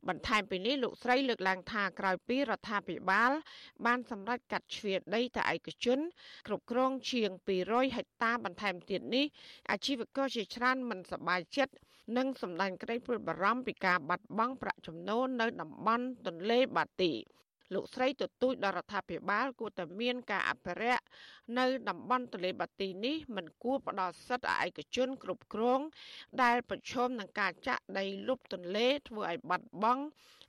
[0.09, 3.31] បន្ថែមពីនេះលោកស្រីលើកឡើងថាក្រោយពីរដ្ឋាភិបាល
[3.85, 5.99] បានសម្រេចកាត់ជ្រៀតដីទៅឯកជន
[6.47, 7.29] គ្រប់គ្រងជាង
[7.63, 9.25] 200ហិកតាបន្ថែមទៀតនេះ
[9.71, 11.73] អាជីវករជាច្រើនមិនសប្បាយចិត្ត
[12.17, 17.13] និងសម្ដែងក្តីព្រួយបារម្ភពីការបាត់បង់ប្រាក់ចំណូលនៅតំបន់ទន្លេបាទី
[17.73, 21.03] លោកស្រីទទូចដល់រដ្ឋាភិបាលគួរតែមានការអភិរក្ស
[21.59, 25.81] នៅតំបន់ទន្លេបាទីនេះមិនគួរផ្ដល់សិទ្ធិឲ្យឯកជនគ្រប់គ្រង
[26.43, 30.03] ដែលប្រឈមនឹងការចាក់ដីលុបទន្លេធ្វើឲ្យបាត់បង់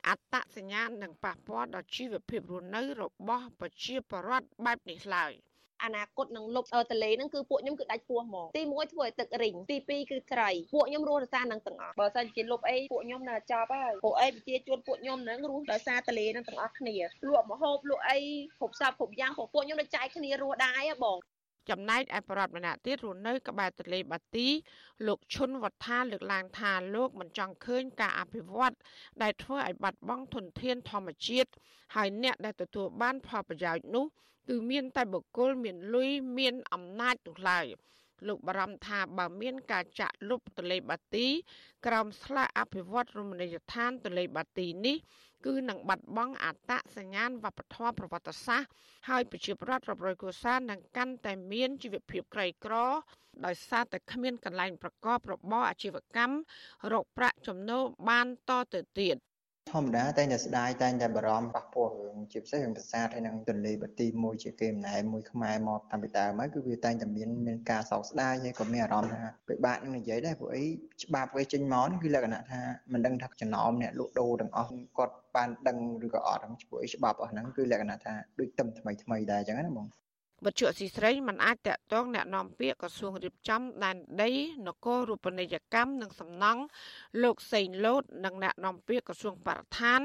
[0.09, 5.33] អត្តសញ្ញាណនិងប៉ះពាល់ដល់ជីវភាពរស់នៅរបស់ប្រជាពលរដ្ឋបែបនេះឡើយ។
[5.85, 16.97] អនាគតនឹងលុបទលេហ្នឹងគឺពួកខ្ញុំគឺដាច់ពោះហ្មងទី1ធ្វើឲ្យទឹករីងទី2គឺត្រីពួកខ្ញុំរស់ដោយសារនឹងទាំងអស់បើសិនជាលុបអីពួកខ្ញុំនៅចប់ហើយពួកអីប្រជាជនពួកខ្ញុំហ្នឹងរស់ដោយសារទលេហ្នឹងទាំងអស់គ្នា
[17.29, 18.19] លក់មហូបលក់អី
[18.59, 21.19] គ្រប់សពគ្រប់យ៉ាងពួកពួកខ្ញុំនៅចែកគ្នារស់ដែរបង
[21.71, 24.49] ចំណែកឯបរដ្ឋម្នាក់ទៀតរស់នៅក្បែរទន្លេបាទី
[25.07, 28.75] លោកឈុនវត្ថាលើកឡើងថាលោកមិនចង់ឃើញការអភិវឌ្ឍ
[29.23, 31.51] ដែលធ្វើឲ្យបាត់បង់ធនធានធម្មជាតិ
[31.95, 34.07] ហើយអ្នកដែលទទួលបានផលប្រយោជន៍នោះ
[34.49, 37.67] គឺមានតែបុគ្គលមានលុយមានអំណាចនោះឡើយ
[38.29, 41.27] លោកបារម្ភថាបើមានការចាក់លុបទលេបាទី
[41.87, 44.97] ក្រោមស្លាកអភិវឌ្ឍរមណីយដ្ឋានទលេបាទីនេះ
[45.47, 48.71] គឺនឹងបាត់បង់អត្តសញ្ញាណវប្បធម៌ប្រវត្តិសាស្ត្រ
[49.09, 52.75] ហើយប្រជាប្រដ្ឋរាប់រយគ្រួសារនឹងកាន់តែមានជីវភាពក្រីក្រ
[53.45, 56.37] ដោយសារតែគ្មានកន្លែងប្រកបរបរអាជីវកម្ម
[56.93, 59.17] រកប្រាក់ចំណូលបានតទៅទៀត
[59.71, 70.65] ធម្មតាតែងតែស្ដាយតែងតែបារម្ភប៉ះពាល់រឿងជាពិសេសរឿងប្រាសាទហើយនឹងទន្លេបាទីមួយជាគេម្លែមួយខ្មែរមកតាំងពីដើមហើយគឺវាតែងតែមានមានការសោកស្ដាយហើយក៏មានអារម្មណ៍ថាពិបាកនឹងនិយាយដែរព្រោះអី
[71.05, 72.61] ច្បាប់វាចេញមកគឺលក្ខណៈថា
[72.93, 79.87] មិនដឹងថាចំណោមអ្នកលក់ដូរទាំងអស់គាត់បានដឹងឬក៏អត់ហ្នឹងព្រោះអីច្បាប់អស់ហ្នឹងគឺលក្ខណៈថាដូចទឹមថ្មីថ្មីដែរអញ្ចឹងណាបង
[80.46, 84.32] វត្ថុអសីស្រីមិនអាចតកតងแนะនាំពាក្យក្រសួងរៀបចំដែនដី
[84.68, 86.62] នគររូបនីយកម្មនិងសំណង់
[87.24, 90.02] លោកសេងលូតនិងแนะនាំពាក្យក្រសួងបរិស្ថាន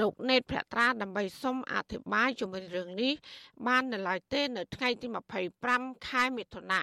[0.00, 3.12] លោកណេតភក្ត្រាដើម្បីសុំអធិប្បាយជុំវិញរឿងនេះ
[3.66, 5.06] បាននៅឡើយទេនៅថ្ងៃទី
[5.56, 6.82] 25ខែមិថុនា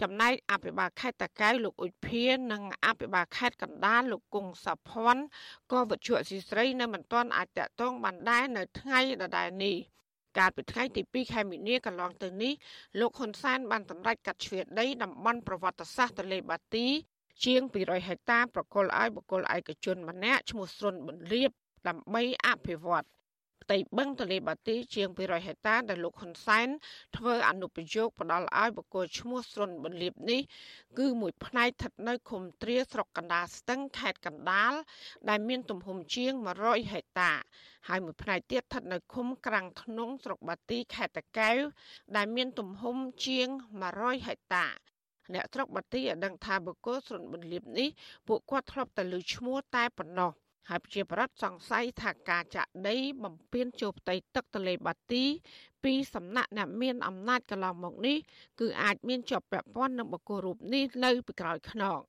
[0.00, 5.24] ចំណែកអភិបាលខេត្តតាកែវលោកអ៊ុចភានិងអភិបាលខេត្តកណ្ដាលលោកគង់សុភ័ណ្ឌ
[5.72, 9.78] ក៏វិជ្ជាអសីស្រីនៅមិនទាន់អាចតតងបានដែរនៅថ្ងៃដដែលនេះ។
[10.37, 12.53] កាលពីថ្ងៃទី2ខែមីនាកន្លងទៅនេះ
[12.99, 16.87] លោកហ៊ុនសែនបានសម្រេចកាត់ជ្រៀតដីតំបន់ប្រវត្តិសាស្ត្រទន្លេបាទី
[17.45, 21.51] ជាង200ហិកតាប្រគល់ឲ្យបុគ្គលឯកជនម្នាក់ឈ្មោះស្រុនបន្លាប
[21.87, 23.05] ដើម្បីអភិវឌ្ឍ
[23.63, 26.67] ផ្ទៃបឹងទន្លេបាទីជាង200ហិកតាដែលលោកហ៊ុនសែន
[27.17, 30.41] ធ្វើអនុប្រយោគផ្ដល់ឲ្យបុគ្គលឈ្មោះស្រុនបន្លាបនេះ
[30.99, 34.73] គឺមួយផ្នែកស្ថិតនៅឃុំទ្រាស្រុកកណ្ដាលស្ទឹងខេត្តកណ្ដាល
[35.29, 36.31] ដែលមានទំហំជាង
[36.63, 37.31] 100ហិកតា
[37.87, 41.57] ហើយមួយផ្នែកទៀតស្ថិតនៅឃុំក្រាំងធ្នងស្រុកបាទីខេត្តតាកែវ
[42.15, 43.47] ដែលមានទំហំជាង
[43.87, 44.67] 100ហិកតា
[45.33, 47.89] អ្នកស្រុកបាទីឲ្យដឹងថាបុគ្គលស្រុនបន្លាបនេះ
[48.27, 50.31] ពួកគាត់ធ្លាប់តែលើឈ្មោះតែប៉ុណ្ណោះ
[50.73, 55.23] ហើយប្រជាប្រដ្ឋសង្ស័យថាការចាក់ដីបំពេញចូលផ្ទៃទឹកទន្លេបាទី
[55.83, 58.17] ពីសំណាក់អ្នកមានអំណាចកន្លងមកនេះ
[58.59, 61.99] គឺអាចមានជាប់ពាក់ព័ន្ធនឹងបុគ្គលរូបនេះនៅពីក្រោយខ្នង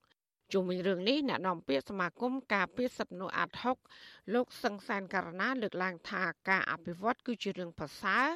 [0.52, 3.76] ជុំវិញរឿងនេះអ្នកនាំពាក្យសមាគមការពារសិទ្ធិមនុស្សអាត់ហុក
[4.34, 8.26] លោកសង្សានករណាលើកឡើងថាការអភិវឌ្ឍគឺជារឿងប្រសើរ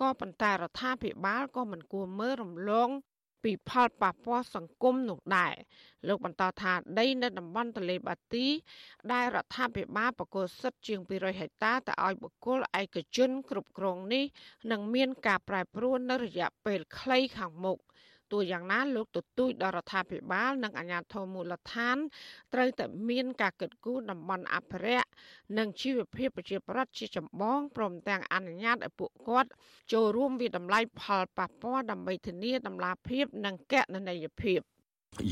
[0.00, 2.90] ក៏ប៉ុន្តែរដ្ឋាភិបាលក៏មិនគួរមើលរំលង
[3.46, 5.54] ពីផលប៉ះពាល់សង្គមនោះដែរ
[6.08, 8.46] លោកបន្តថាដីនៅតំបន់ទន្លេបាទី
[9.12, 14.24] ដែលរដ្ឋាភិបាលបកគលសិទ្ធិជាង200ហិកតាទៅឲ្យបុគ្គលឯកជនគ្រប់គ្រងនេះ
[14.70, 17.78] នឹងមានការប្រែប្រួលនៅរយៈពេលខ្លីខាងមុខ
[18.32, 21.96] ទោះយ៉ាងណាលោកទទូចដល់រដ្ឋាភិបាល និងអាជ្ញាធរមូលដ្ឋាន
[22.54, 25.08] ត្រូវតែមានការកិត្តគូតំបន់អភិរក្ស
[25.58, 29.50] និងជីវភាពប្រជាប្រដ្ឋជាចម្បងព្រមទាំងអនុញ្ញាតឲ្យពួកគាត់
[29.92, 34.60] ចូលរួមវិតម្លៃផលប៉ះពាល់ដើម្បីធានាតម្លាភាពនិងកណន័យភាព។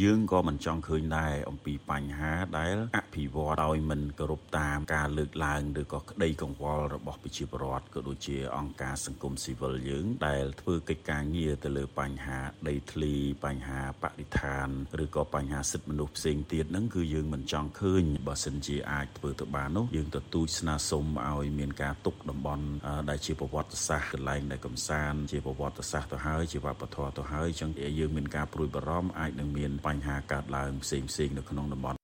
[0.02, 13.14] យើងក៏មិនចង់ឃើញដែរអំពីបញ្ហាដែលអភិវឌ្ឍដោយមិនគោរពតាមការលើកឡើងឬក៏ក្តីកង្វល់របស់ប្រជាពលរដ្ឋក៏ដូចជាអង្គការសង្គមស៊ីវិលយើងដែលធ្វើកិច្ចការងារទៅលើបញ្ហាដីធ្លី
[13.44, 14.68] បញ្ហាបរិស្ថាន
[15.04, 22.64] ឬក៏បញ្ហាសិទ្ធិមនុស្សផ្សេងទៀតហ្នឹងគឺយើងមិនចង់ឃើញបើសិនជាអាចធ្វើទៅបាននោះយើងទទូចស្នើសុំឲ្យមានការទុកតំបន់
[23.10, 31.98] ដែលជាប្រវត្តិសាស្ត្រកន្លែងដែលកំសាន្តជាប្រវត្តិសាស្ត្រទៅហើយជាវប្បធម៌ទៅហើយចឹងយើងមានការព្រួយបារម្ភអាចនឹងមានបញ្ហាកើតឡើងផ្សេងផ្សេងនៅក្នុងតំបន់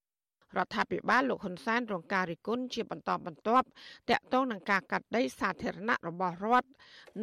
[0.57, 3.67] រដ្ឋាភិបាលលោកហ៊ុនសែនរងការរិះគន់ជាបន្តបន្ទាប់
[4.09, 6.69] តាក់ទងនឹងការកាត់ដីសាធារណៈរបស់រដ្ឋ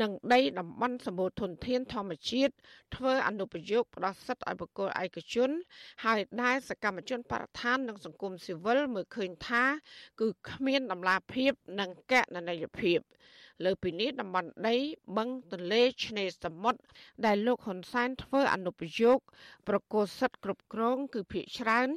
[0.00, 2.52] និងដីតំបន់សម្បូរធនធានធម្មជាតិ
[2.96, 5.50] ធ្វើអនុប្រយោគផ្ដោះសិទ្ធិឲ្យបុគ្គលឯកជន
[6.04, 9.64] ហើយដែលសកម្មជនបរិស្ថាននិងសង្គមស៊ីវិលមើលឃើញថា
[10.20, 12.98] គឺគ្មានដំណាភាពនិងកណន័យភាព
[13.64, 14.76] លើពីនេះតំបន់ដី
[15.16, 16.80] បឹងទន្លេឆ្នេរសមុទ្រ
[17.26, 19.18] ដែលលោកហ៊ុនសែនធ្វើអនុប្រយោគ
[19.68, 21.88] ប្រកោសិទ្ធិគ្រប់គ្រង គឺភាកច្រើន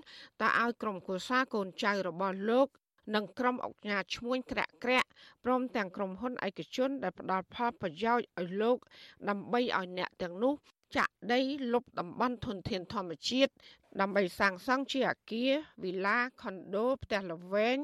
[0.41, 2.67] តើឲ្យក្រុមគូសាកូនចៅរបស់លោក
[3.15, 5.09] និងក្រុមអង្គការឈ្មួញក្រាក់ក្រាក់
[5.43, 8.77] ព្រមទាំងក្រុមហ៊ុនឯកជនដែលផ្ដល់ផលប្រយោជន៍ឲ្យលោក
[9.29, 10.53] ដើម្បីឲ្យអ្នកទាំងនោះ
[10.97, 11.39] ចាក់ដី
[11.73, 13.51] លុបតំបន់ធនធានធម្មជាតិ
[14.01, 15.51] ដើម្បីសាងសង់ជាអគារ
[15.83, 17.77] វិឡាខុនដូផ្ទះល្វែង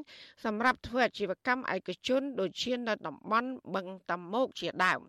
[0.44, 5.00] សម្រាប់ធ្វើអាជីវកម្មឯកជនដូចជានៅតំបន់បឹងតាម៉ោកជាដើម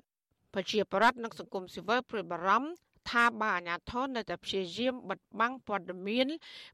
[0.53, 2.69] ប្រជាប្រដ្ឋនិងសង្គមស៊ីវិលព្រួយបារម្ភ
[3.09, 6.27] ថាបើអាជ្ញាធរនៅតែព្យាយាមបិទបាំងព័ត៌មាន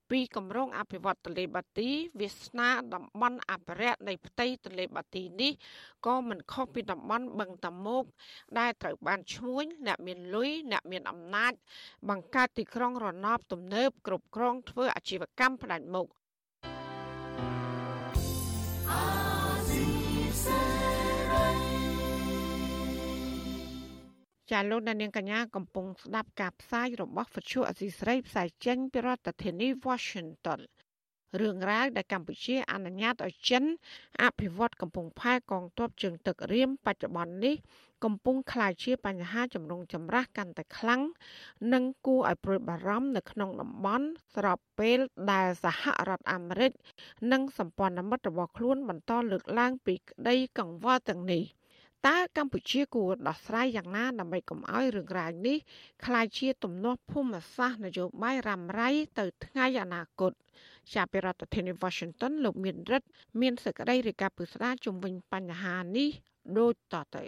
[0.10, 5.52] ពីគម្រោងអភិវឌ្ឍទន្លេបាទីវាសនាតំបន់អភិរក្សនៃផ្ទៃទន្លេបាទីនេះ
[6.06, 8.04] ក៏មិនខុសពីតំបន់បឹងតាមុក
[8.60, 11.54] ដែលត្រូវបានឈ្មួញអ្នកមានលុយអ្នកមានអំណាច
[12.10, 16.08] បង្កើតទីក្រុងរណបទំនើបគ្រប់គ្រងធ្វើអាជីវកម្មផ្ដាច់មុខ
[24.52, 30.62] ចាលោកដានៀងកញ្ញាកំពុងស្ដាប់ការផ្សាយរបស់វិទ្យុអសីស្រីផ្សាយចេញពីរដ្ឋធានី Washington
[31.42, 33.64] រឿងរ៉ាវដែលកម្ពុជាអនុញ្ញាតឲ្យចិន
[34.24, 37.56] អភិវឌ្ឍកំពង់ផែកងទ័ពជើងទឹករៀមបច្ចុប្បន្ននេះ
[38.04, 41.02] កំពុងក្លាយជាបញ្ហាចម្រូងចម្រាសកាន់តែខ្លាំង
[41.74, 45.00] និងគួរឲ្យព្រួយបារម្ភនៅក្នុងតំបន់ស្របពេល
[45.32, 46.72] ដែលសហរដ្ឋអាមេរិក
[47.32, 51.44] និងសម្ព័ន្ធមិត្តរបស់ខ្លួនបន្តលើកឡើងពីក្តីកង្វល់ទាំងនេះ។
[52.08, 55.58] តើកម្ពុជាគួរដោះស្រាយយ៉ាងណាដើម្បីកុំឲ្យរឿងរ៉ាវនេះ
[56.06, 58.90] ក្លាយជាទំនាស់ភូមិសាស្ត្រនយោបាយរ៉ាំរ៉ៃ
[59.20, 60.32] ទៅថ្ងៃអនាគត
[60.94, 63.08] ជាប្រធានាធិបតី Washington លោកមានរិទ្ធ
[63.42, 66.10] មានសេចក្តីរាយការណ៍ពិស្ដារជំវិញបញ្ហានេះ
[66.58, 67.24] ដូចតទៅ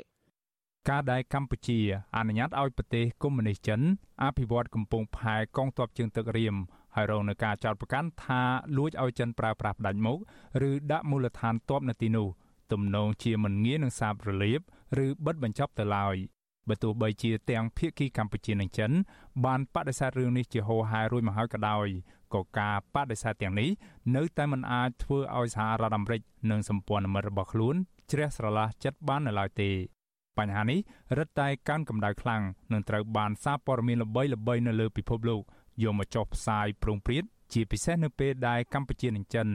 [0.90, 1.80] ការដែលកម្ពុជា
[2.18, 3.82] អនុញ្ញាតឲ្យប្រទេសកុម្មុយនីសចិន
[4.24, 6.56] អភិវឌ្ឍកំពង់ផែកងទ័ពជើងទឹករៀម
[6.96, 8.42] ហើយរងនឹងការចោទប្រកាន់ថា
[8.78, 10.18] លួចឲ្យចិនប្រើប្រាស់ផ្ដាច់មុខ
[10.70, 12.28] ឬដាក់មូលដ្ឋានទ័ពនៅទីនោះ។
[12.72, 14.62] ទំនងជាមិនងាយនឹងសាបរលាប
[15.06, 16.16] ឬបិទបញ្ចប់ទៅឡើយ
[16.70, 18.92] បើទោះបីជាទាំងភៀកគីកម្ពុជានិងចិន
[19.46, 21.88] បានបដិសេធរឿងនេះជាហោហែរួចមកហើយក៏ដោយ
[22.34, 23.70] ក៏ការបដិសេធទាំងនេះ
[24.16, 27.76] នៅតែមិនអាចធ្វើឲ្យសហរដ្ឋអាមេរិកនិងសម្ព័ន្ធមិត្តរបស់ខ្លួន
[28.12, 29.70] ជ្រះស្រឡះចិត្តបាននៅឡើយទេ
[30.38, 30.80] បញ្ហានេះ
[31.18, 32.42] រឹតតែកើនកម្ដៅខ្លាំង
[32.72, 35.42] នឹងត្រូវបានសារព័ត៌មានល្បីៗនៅលើពិភពលោក
[35.84, 39.48] យកមកចុះផ្សាយប្រងព្រាតជាពិសេសនៅពេលដែលកម្ពុជានិងចិន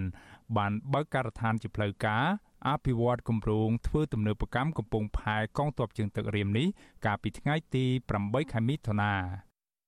[0.57, 2.25] បានបើកការដ្ឋានជាផ្លូវការ
[2.69, 6.67] អភិវឌ្ឍគម្រោងធ្វើទំនើបកម្មកំពង់ផែកងទ័ពជើងទឹករៀមនេះ
[7.07, 7.85] កាលពីថ្ងៃទី
[8.19, 9.15] 8ខែមិថុនា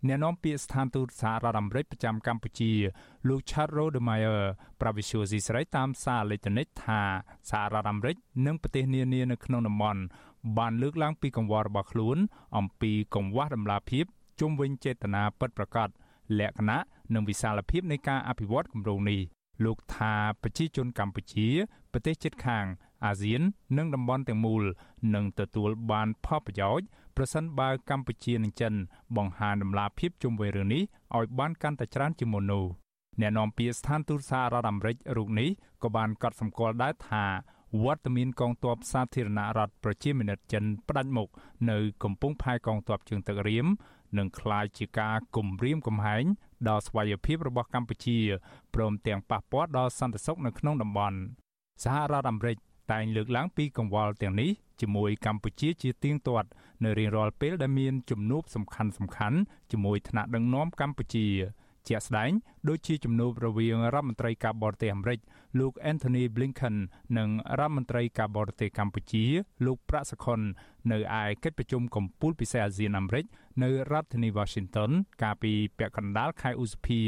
[0.08, 2.72] អ្នកនាំពាក្យស្ថានទូតសហរដ្ឋអាមេរិកប្រចាំកម្ពុជា
[3.28, 4.42] លោក Chad Rodemeyer
[4.80, 7.00] ប្រវិសុយស៊ីស្រីតាមសារអេឡិចត្រូនិកថា
[7.50, 8.16] សហរដ្ឋអាមេរិក
[8.46, 10.02] និងប្រទេសនានានៅក្នុងតំបន់
[10.58, 12.16] បានលើកឡើងពីកង្វល់របស់ខ្លួន
[12.58, 14.04] អំពីកង្វះដំណាភាព
[14.40, 15.88] ជុំវិញចេតនាពិតប្រាកដ
[16.38, 16.78] លក្ខណៈ
[17.14, 19.20] និងវិសាលភាពនៃការអភិវឌ្ឍគម្រោងនេះ
[19.64, 21.48] លោកថាប្រជាជនកម្ពុជា
[21.92, 22.64] ប្រទេសជិតខាង
[23.04, 23.42] អាស៊ាន
[23.76, 24.62] និងតំបន់ទាំងមូល
[25.14, 26.86] នឹងទទួលបានផលប្រយោជន៍
[27.16, 28.74] ប្រសិនបើកម្ពុជានិងចិន
[29.16, 30.82] បង្ហាញដំណាភាពជុំវិញរឿងនេះ
[31.16, 32.64] ឲ្យបានកាន់តែច្រើនជាងមុននោះ
[33.20, 35.48] អ្នកនាំពាក្យស្ថានទូតសហរដ្ឋអាមេរិករូបនេះ
[35.82, 37.24] ក៏បានកត់សម្គាល់ដែរថា
[37.84, 41.28] វត្តមានកងទ័ពសាធារណរដ្ឋប្រជាមានិតចិនផ្ដាច់មុខ
[41.70, 43.66] នៅកំពង់ផែកងទ័ពជើងទឹករៀម
[44.18, 46.24] នឹងក្លាយជាការគំរាមកំហែង
[46.68, 48.18] ដល់ស្វ័យភាពរបស់កម្ពុជា
[48.74, 51.18] ព្រមទាំងប៉ះពាល់ដល់សន្តិសុខនៅក្នុងតំបន់
[51.82, 52.56] សហរដ្ឋអាមេរិក
[52.92, 54.50] តែងលើកឡើងពីកង្វល់ទាំងនេះ
[54.80, 56.48] ជាមួយកម្ពុជាជាទៀងទាត់
[56.84, 59.38] នៅរៀងរាល់ពេលដែលមានជំនួបសំខាន់សំខាន់
[59.70, 61.26] ជាមួយថ្នាក់ដឹកនាំកម្ពុជា
[61.88, 62.30] ជាក់ស្ដែង
[62.68, 65.18] ដូចជាជំនួបរវាងរដ្ឋមន្ត្រីការបរទេសអាមេរិក
[65.58, 66.76] លោក Anthony Blinken
[67.18, 67.28] និង
[67.58, 69.24] រដ្ឋមន្ត្រីការបរទេសកម្ពុជា
[69.66, 70.40] លោកប្រាក់សុខុន
[70.92, 73.24] នៅឯកិច្ចប្រជុំកំពូលពិសេសអាស៊ានអាមេរិក
[73.62, 74.90] នៅរដ្ឋធានី Washington
[75.22, 77.00] កាលពីពាក់កណ្ដាលខែឧសភា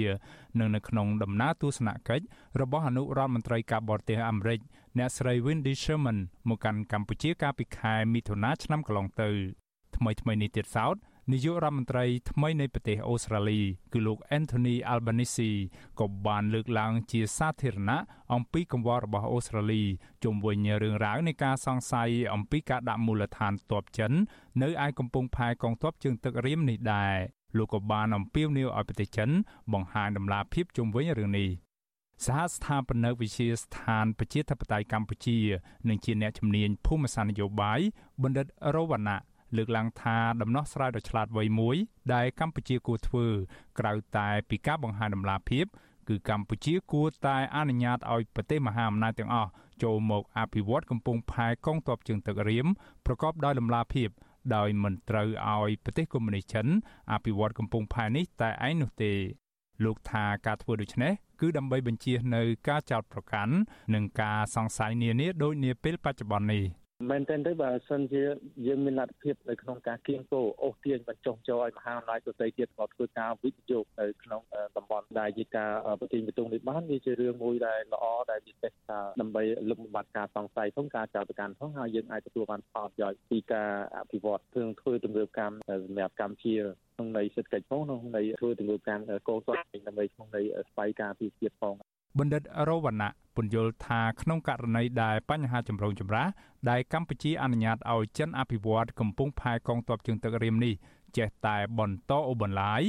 [0.58, 2.24] និងនៅក្នុងដំណើរទស្សនកិច្ច
[2.60, 4.60] របស់អនុរដ្ឋមន្ត្រីការបរទេសអាមេរិក
[4.98, 6.18] អ្នកស្រី Wendy Sherman
[6.48, 9.30] មកកាន់កម្ពុជាកាលពីខែមិថុនាឆ្នាំកន្លងទៅ
[9.96, 10.96] ថ្មីថ្មីនេះទៀតសោត
[11.32, 13.60] នាយករដ្ឋមន្ត្រីថ្មីនៃប្រទេសអូស្ត្រាលី
[13.92, 15.50] គឺលោក Anthony Albanese
[16.00, 18.00] ក៏បានលើកឡើងជាសាធារណៈ
[18.34, 19.82] អំពីកង្វល់របស់អូស្ត្រាលី
[20.24, 24.12] ជុំវិញរឿងរ៉ាវនៃការសង្ស័យអំពីការដាក់មូលដ្ឋានទ័ពចិន
[24.62, 27.16] នៅឯកំពង់ផែកងទ័ពជើងទឹករៀមនេះដែរ
[27.58, 29.30] លោកក៏បានអំពាវនាវឲ្យប្រទេសចិន
[29.72, 31.50] បង្ហាញដំណាភាពជុំវិញរឿងនេះ
[32.24, 35.38] សហស្ថាបនិកវិទ្យាស្ថានប្រជាធិបតេយ្យកម្ពុជា
[35.88, 37.80] និងជាអ្នកជំនាញភូមិសាស្ត្រនយោបាយ
[38.22, 39.20] បណ្ឌិតរវណ្ណៈ
[39.56, 41.76] លើកឡើងថាដំណោះស្រាយដ៏ឆ្លាតវៃមួយ
[42.14, 43.26] ដែលកម្ពុជាគួរធ្វើ
[43.78, 45.66] ក្រៅតែពីការបង្ហាញដំណាភាព
[46.08, 49.50] គឺកម្ពុជាគួរតែអនុញ្ញាតឲ្យប្រទេសមហាអំណាចទាំងអស់
[49.82, 52.66] ចូលមកអភិវឌ្ឍកំពង់ផែកងទ័ពជើងទឹករៀម
[53.06, 54.08] ប្រកបដោយដំណាភាព
[54.56, 56.66] ដោយមិនត្រូវឲ្យប្រទេសកុម្មុយនីសចិន
[57.12, 59.12] អភិវឌ្ឍកំពង់ផែនេះតែឯងនោះទេ
[59.84, 63.54] លោកថាការធ្វើដូច្នេះគឺដើម្បីបញ្ជៀសនៅការចោទប្រកាន់
[63.94, 66.64] និងការសង្ស័យនានាដូចនាពេលបច្ចុប្បន្ននេះ
[67.10, 68.22] មែនទែនទៅបើសិនជា
[68.66, 74.42] យើងមានលទ្ធភាពនៅក្នុងការគៀងគោអូសទាញបញ្ចុះចូលឲ្យមហាអំណាចដទៃទៀតមកធ្វើការវិនិយោគនៅក្នុង
[74.76, 75.70] តំបន់ដែលជាការ
[76.00, 86.54] ប្រទីបតុងនេះបានវាជារឿងមួយដែលល្អដែលមានទេថាដើម្បីលុបបំបាត់ការសង្ស័យផងការចោទប្រកាន់ផងហើយយើងអាចទទួលបានផលប្រយោជន៍ពីការអភិវឌ្ឍធ្វើធ្វើទម្រើកម្មសម្រាប់កម្ពុជា
[86.94, 91.74] ក្នុងន័យសេដ្ឋកិច្ចផងក្នុងន័យធ្វើទម្រើកម្មកោសលដើម្បីក្នុងន័យស្វ័យការពីជាតិផង
[92.18, 96.28] បណ្ឌិតរវណ្ណៈពន្យល់ថាក្នុងករណីដែលបញ្ហាចម្រូងចម្រាស
[96.70, 100.74] ដែលកម្ពុជាអនុញ្ញាតឲ្យចិនអភិវឌ្ឍកំពង់ផែកងទ័ពជើងទឹករៀមនេះ
[101.16, 102.82] ចេះតែបន្តអូបន្លាយ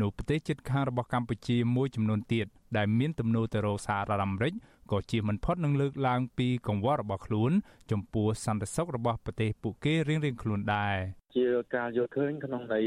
[0.00, 4.52] នោះប្រទេសជិតខាងរបស់កម្ពុជាមួយចំនួនទៀតដែលមានទំនោរទៅរកសហរដ្ឋអាមេរិក
[4.90, 7.52] ក៏ជាមិនផុតនឹងលើកឡើងពីកង្វល់របស់ខ្លួន
[7.90, 10.96] ចំពោះសន្តិសុខរបស់ប្រទេសពួកគេរៀងៗខ្លួនដែរ
[11.36, 12.84] ជាការយល់ឃើញក្នុងន័យ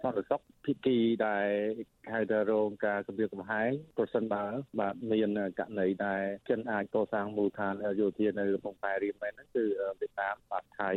[0.00, 1.48] សន្តិសុខ ភិគីដែល
[2.12, 4.44] ហៅថារងការគម្រាមកំហែងប្រសិនបើ
[4.80, 9.64] បាទមានករណីដែលចិនអាចកសាងមូលដ្ឋានយោធានៅកំពង់ផែរៀមមែនហ្នឹងគឺ
[10.00, 10.90] វៀតណាមបាទថៃ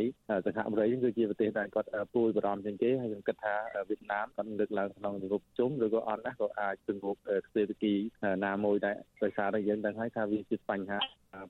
[0.44, 3.56] សហអាមេរិកគឺជាប្រទេសដែលគាត់ពួយបារម្ភជាងគេហើយខ្ញុំគិតថា
[3.88, 7.14] វៀតណាមគាត់លើកឡើងក្នុងជំនួបជុំឬក៏អត់ណាក៏អាចជំនួប
[7.46, 7.94] ស្ថិរគី
[8.46, 10.98] ណាមួយដែរដោយសារតែយើងដឹងហើយថាវាជាបញ្ហា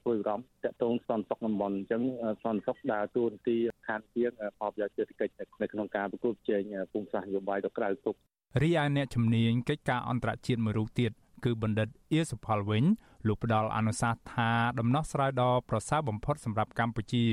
[0.05, 2.03] ពួយបារម្ភតកតងសន្តិសុខតំបន់អញ្ចឹង
[2.45, 3.57] សន្តិសុខដើរតួនាទី
[3.89, 6.63] ខានជាងផលប្រយោជន៍សេដ្ឋកិច្ចនៅក្នុងការប្រគល់ប្រជែង
[6.93, 8.10] ភូមិសាស្ត្រនយោបាយទៅក្រៅទុក
[8.59, 11.11] រីឯអ្នកជំនាញកិច្ចការអន្តរជាតិមួយរូបទៀត
[11.45, 12.85] គឺបណ្ឌិតអៀសុផលវិញ
[13.27, 17.25] លោកផ្ដល់អនុសាសន៍ថាដំណោះស្រាយដ៏ប្រសើរបំផុតសម្រាប់កម្ពុជា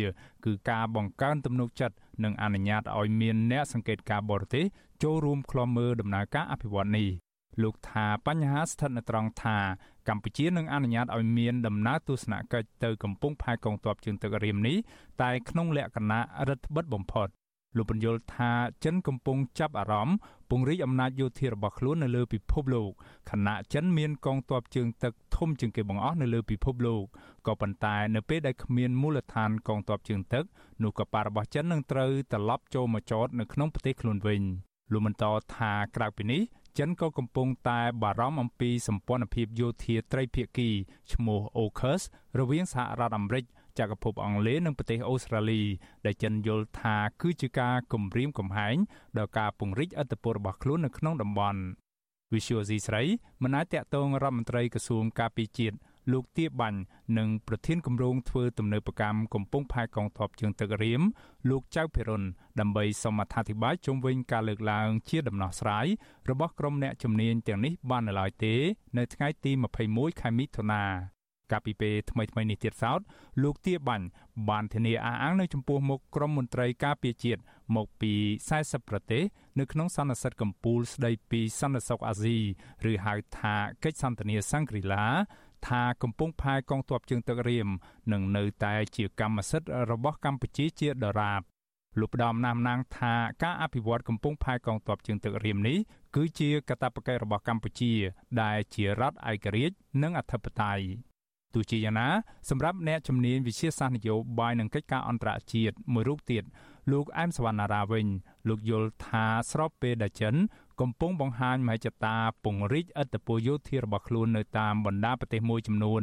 [0.46, 4.66] គឺការបង្កើនទំនុកចិត្តនិងអនុញ្ញាតឲ្យមានអ្នកសង្កេតការបរទេស
[5.04, 7.08] ចូលរួមក្លំមើលដំណើរការអភិវឌ្ឍនេះ
[7.64, 9.58] លោកថាបញ្ហាស្ថិតនៅត្រង់ថា
[10.10, 14.78] កម្ពុជានឹងអនុញ្ញាតឲ្យមានដំណើរទស្សនកិច្ចទៅកំពង់ផែកងទ័ពជើងទឹករៀមនេះ
[15.22, 17.30] តែក្នុងលក្ខណៈរដ្ឋបិទបំផុត
[17.78, 18.52] លោកបញ្យល់ថា
[18.84, 20.18] ចិនកំពុងចាប់អារម្មណ៍
[20.50, 22.92] ពង្រីកអំណាចយោធារបស់ខ្លួននៅលើពិភពលោក
[23.32, 27.04] ខណៈចិនមានកងទ័ពជើងទឹកធំជាងគេបង្អស់នៅលើពិភពលោក
[27.48, 30.44] ក៏ប៉ុន្តែនៅពេលដែលគ្មានមូលដ្ឋានកងទ័ពជើងទឹក
[30.84, 34.42] នោះកប៉ាល់របស់ចិននឹងត្រូវត្រឡប់ចូលមកចតនៅក្នុងប្រទេសខ្លួនវិញ
[34.92, 35.26] លោកបន្ត
[35.56, 36.42] ថាក្រៅពីនេះ
[36.80, 40.70] ចិនក៏កំពុងតែបារម្ភអំពីសម្ព័ន្ធភាពយោធាត្រីភាគី
[41.14, 42.02] ឈ្មោះ AUKUS
[42.40, 43.44] រវាងសហរដ្ឋអាមេរិក
[43.80, 45.62] ចក្រភពអង់គ្លេសនិងប្រទេសអូស្ត្រាលី
[46.06, 48.76] ដែលចិនយល់ថាគឺជាការគំរាមកំហែង
[49.18, 51.62] ដល់ការពង្រីកអធិបតេយ្យរបស់ខ្លួននៅក្នុងតំបន់
[52.34, 53.04] Visual C ស្រី
[53.44, 55.78] មិនអាចតកតងរដ្ឋមន្ត្រីក្រសួងការពារជាតិ
[56.12, 56.80] លោកទាបាញ់
[57.18, 61.02] និងប្រធានគម្រោងធ្វើទំនើបកម្មកំពង់ផែកងទ័ពជើងទឹករៀម
[61.50, 62.24] លោកចៅភិរុន
[62.60, 65.86] ដើម្បីសូមអធិប្បាយជុំវិញការលើកឡើងជាដំណោះស្រាយ
[66.30, 68.56] របស់ក្រុមអ្នកជំនាញទាំងនេះបាននៅឡើយទេ
[68.98, 69.52] នៅថ្ងៃទី
[69.86, 71.17] 21ខែមិថុនា
[71.52, 73.00] កាលពីពេលថ្មីៗនេះទៀតសោត
[73.44, 74.06] លោកទាបាញ់
[74.50, 77.42] បានធានាអះអាងនៅចំពោះមុខក្រុមមន្ត្រីការពារជាតិ
[77.76, 78.14] មកពី
[78.52, 79.24] 40ប្រទេស
[79.60, 82.38] នៅក្នុងសន្និសីទកម្ពុជាស្ដីពីសន្តិសុខអាស៊ី
[82.92, 85.06] ឬហៅថាកិច្ចសន្ទនាសង្គ្រីឡា
[85.68, 87.68] ថាកំពុងផែកងទ័ពជើងទឹករៀម
[88.14, 91.42] នឹងនៅតែជាកម្មសិទ្ធិរបស់កម្ពុជាជាដរាប
[92.00, 95.78] លោកផ្ដំណាមណាងថាការអភិវឌ្ឍកំពង់ផែកងទ័ពជើងទឹករៀមនេះ
[96.16, 97.94] គឺជាកាតព្វកិច្ចរបស់កម្ពុជា
[98.42, 100.84] ដែលជារដ្ឋឯករាជ្យនិងអធិបតេយ្យ
[101.58, 102.10] ទោះជាយ៉ាងណា
[102.50, 106.44] សម្រាប់អ្នកជំនាញវិជាសាស្ត្រនយោបាយនិងកិច្ចការអន្តរជាតិមួយរូបទៀត
[106.92, 108.08] លោកអែមសវណ្ណារាវិញ
[108.48, 110.36] លោកយល់ថាស្របពេលដែលចិន
[110.82, 116.02] កំពុងបង្ហាញមហិច្ឆតាពង្រីកឥទ្ធិពលយោធារបស់ខ្លួននៅតាមបណ្ដាប្រទេសមួយចំនួន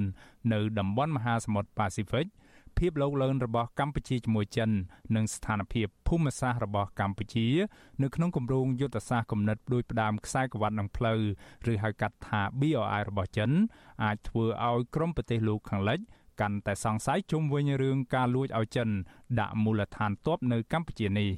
[0.53, 2.27] នៅតំបន់មហាសមុទ្រប៉ាស៊ីហ្វិក
[2.79, 4.71] ភាពលោកលឿនរបស់កម្ពុជាជាមួយចិន
[5.17, 7.47] និងស្ថានភាពភូមិសាស្ត្ររបស់កម្ពុជា
[8.03, 11.21] នៅក្នុងគម្រោងយុទ្ធសាស្ត្រគំនិតដូចផ្ដើមខ្សែក្រវ៉ាត់នឹងផ្លូវ
[11.73, 13.51] ឬហៅកាត់ថា BRI របស់ចិន
[14.05, 16.01] អាចធ្វើឲ្យក្រុមប្រទេសលោកខាងលិច
[16.41, 18.89] កាន់តែសង្ស័យជុំវិញរឿងការលួចឲ្យចិន
[19.41, 21.31] ដាក់មូលដ្ឋានទ័ពនៅកម្ពុជានេះ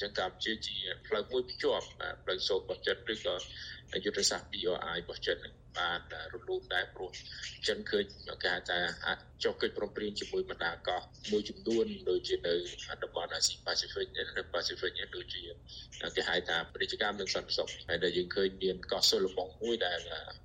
[0.00, 0.76] ចឹងកម្ពុជាជា
[1.06, 1.86] ផ្លូវមួយភ្ជាប់
[2.24, 3.34] ផ្លូវសូត្ររបស់ចិនឬក៏
[4.04, 5.38] យុទ្ធសាស្ត្រ BRI របស់ចិន
[5.78, 6.00] បាន
[6.32, 7.10] រលូនដែរព្រោះ
[7.66, 8.04] ចិនឃើញ
[8.44, 11.00] គេថាអាចចុះកិច្ចព្រមព្រៀងជាមួយបណ្ដាកោះ
[11.32, 12.54] មួយចំនួនដូចជានៅ
[13.02, 15.42] តំបន់អាស៊ីប៉ាស៊ីហ្វិកនិងប៉ាស៊ីហ្វិកដូចជា
[16.16, 19.98] គេហៅថាពាណិជ្ជកម្មនិងសន្តិសុខហើយដែលយើងឃើញមានកោះសុលបងមួយដែល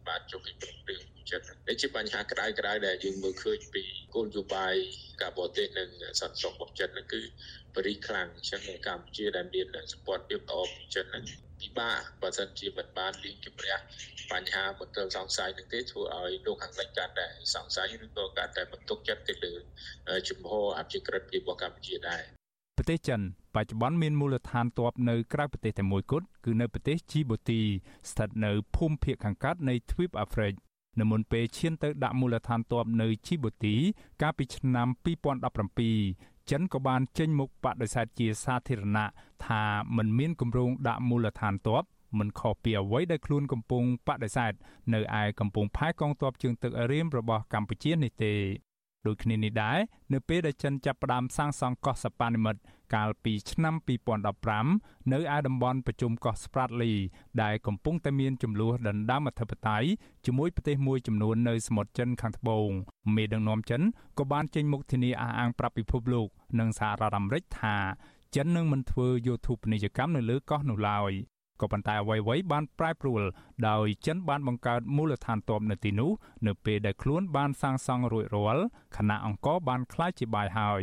[0.08, 3.84] បានចុះកិច្ចព្រមព្រៀងចិត្តនេះជាបញ្ហាក្តៅក្តៅដែលយើងមើលឃើញពី
[4.14, 4.76] គោលនយោបាយ
[5.22, 5.90] ការបរទេសនិង
[6.20, 7.22] សន្តិសុខរបស់ចិត្តហ្នឹងគឺ
[7.78, 10.60] បរិខ្លាំងអញ្ចឹងកម្ពុជាដែលមានសម្ព័ន្ធភាពល្អ
[10.96, 11.26] ចិត្តហ្នឹង
[11.62, 13.76] ពិបាកបើសិនជាមិនបានលៀងជំរះ
[14.32, 19.54] បញ្ហាមន្ទិលសង្ស័យនឹងទេធ្វើឲ្យលោកខាងលិចកាន់តែសង្ស័យឬក៏កាន់តែបន្ទុកចិត្តទៅលើ
[20.30, 22.22] ជំហរអភិក្រិតរបស់កម្ពុជាដែរ
[22.78, 23.22] ប្រទេសចិន
[23.56, 27.62] បច្ចុប្បន្នមានមូលដ្ឋានទ័ពនៅក្រៅប្រទេសតែមួយគត់គឺនៅប្រទេសជីបូទី
[28.10, 30.54] ស្ថិតនៅភូមិភាគខាងកើតនៃទ្វីបអាហ្វ្រិក
[31.00, 33.76] នៅមុនពេលឈានទៅដាក់មូលដ្ឋានទ័ពនៅជីបូទី
[34.22, 39.06] កាលពីឆ្នាំ2017 ចិនក៏បានចេញមុខបដិសេធជាសាធារណៈ
[39.46, 39.64] ថា
[39.98, 41.84] មិនមានគម្រោងដាក់មូលដ្ឋានទ័ព
[42.20, 44.54] មិនខុសពីអ្វីដែលខ្លួនកំពុងបដិសេធ
[44.94, 48.34] នៅឯកំពង់ផែកងទ័ពជើងទឹករៀមរបស់កម្ពុជានេះទេ
[49.08, 49.80] ដូចគ្នានេះដែរ
[50.14, 52.62] នៅពេលដែលចិនចាប់ផ្ដើមសាងសង់កោះសប៉ានិមិត្ត
[52.96, 53.76] កាលពីឆ្នាំ
[54.44, 56.94] 2015នៅឯតំបន់ប្រជុំកោះស្ប្រាតលី
[57.44, 59.88] ដែលកំពុងតែមានចំនួនដណ្ដើមអធិបតេយ្យ
[60.26, 62.70] ជាមួយប្រទេសមួយចំនួននៅសមុទ្រចិនខាងត្បូង
[63.16, 63.82] មេដឹកនាំចិន
[64.18, 66.28] ក៏បានចេញមុខធានាអះអាងប្រាប់ពិភពលោក
[66.60, 67.78] និងសហរដ្ឋអាមេរិកថា
[68.36, 71.14] ចិននឹងមិនធ្វើយោធូបនីយកម្មនៅលើកោះនោះឡើយ
[71.62, 73.22] ក៏ប៉ុន្តែអ្វីៗបានប្រែប្រួល
[73.70, 76.12] ដោយចិនបានបង្កើតមូលដ្ឋានទ័ពនៅទីនោះ
[76.48, 78.66] នៅពេលដែលខ្លួនបានសាងសង់រួចរាល់
[78.98, 80.82] ខណៈអង្គរបានក្លាយជាបាយហើយ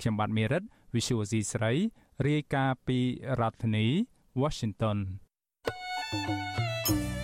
[0.00, 0.62] ខ្ញុំបាទមេរិត
[0.94, 1.72] Visual C ស្រី
[2.26, 2.98] រាយការណ៍ពី
[3.40, 3.86] រដ្ឋធានី
[4.42, 4.98] Washington
[6.12, 7.23] thank you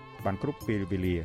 [0.25, 1.15] បានគ្រប់ពេលវេលា។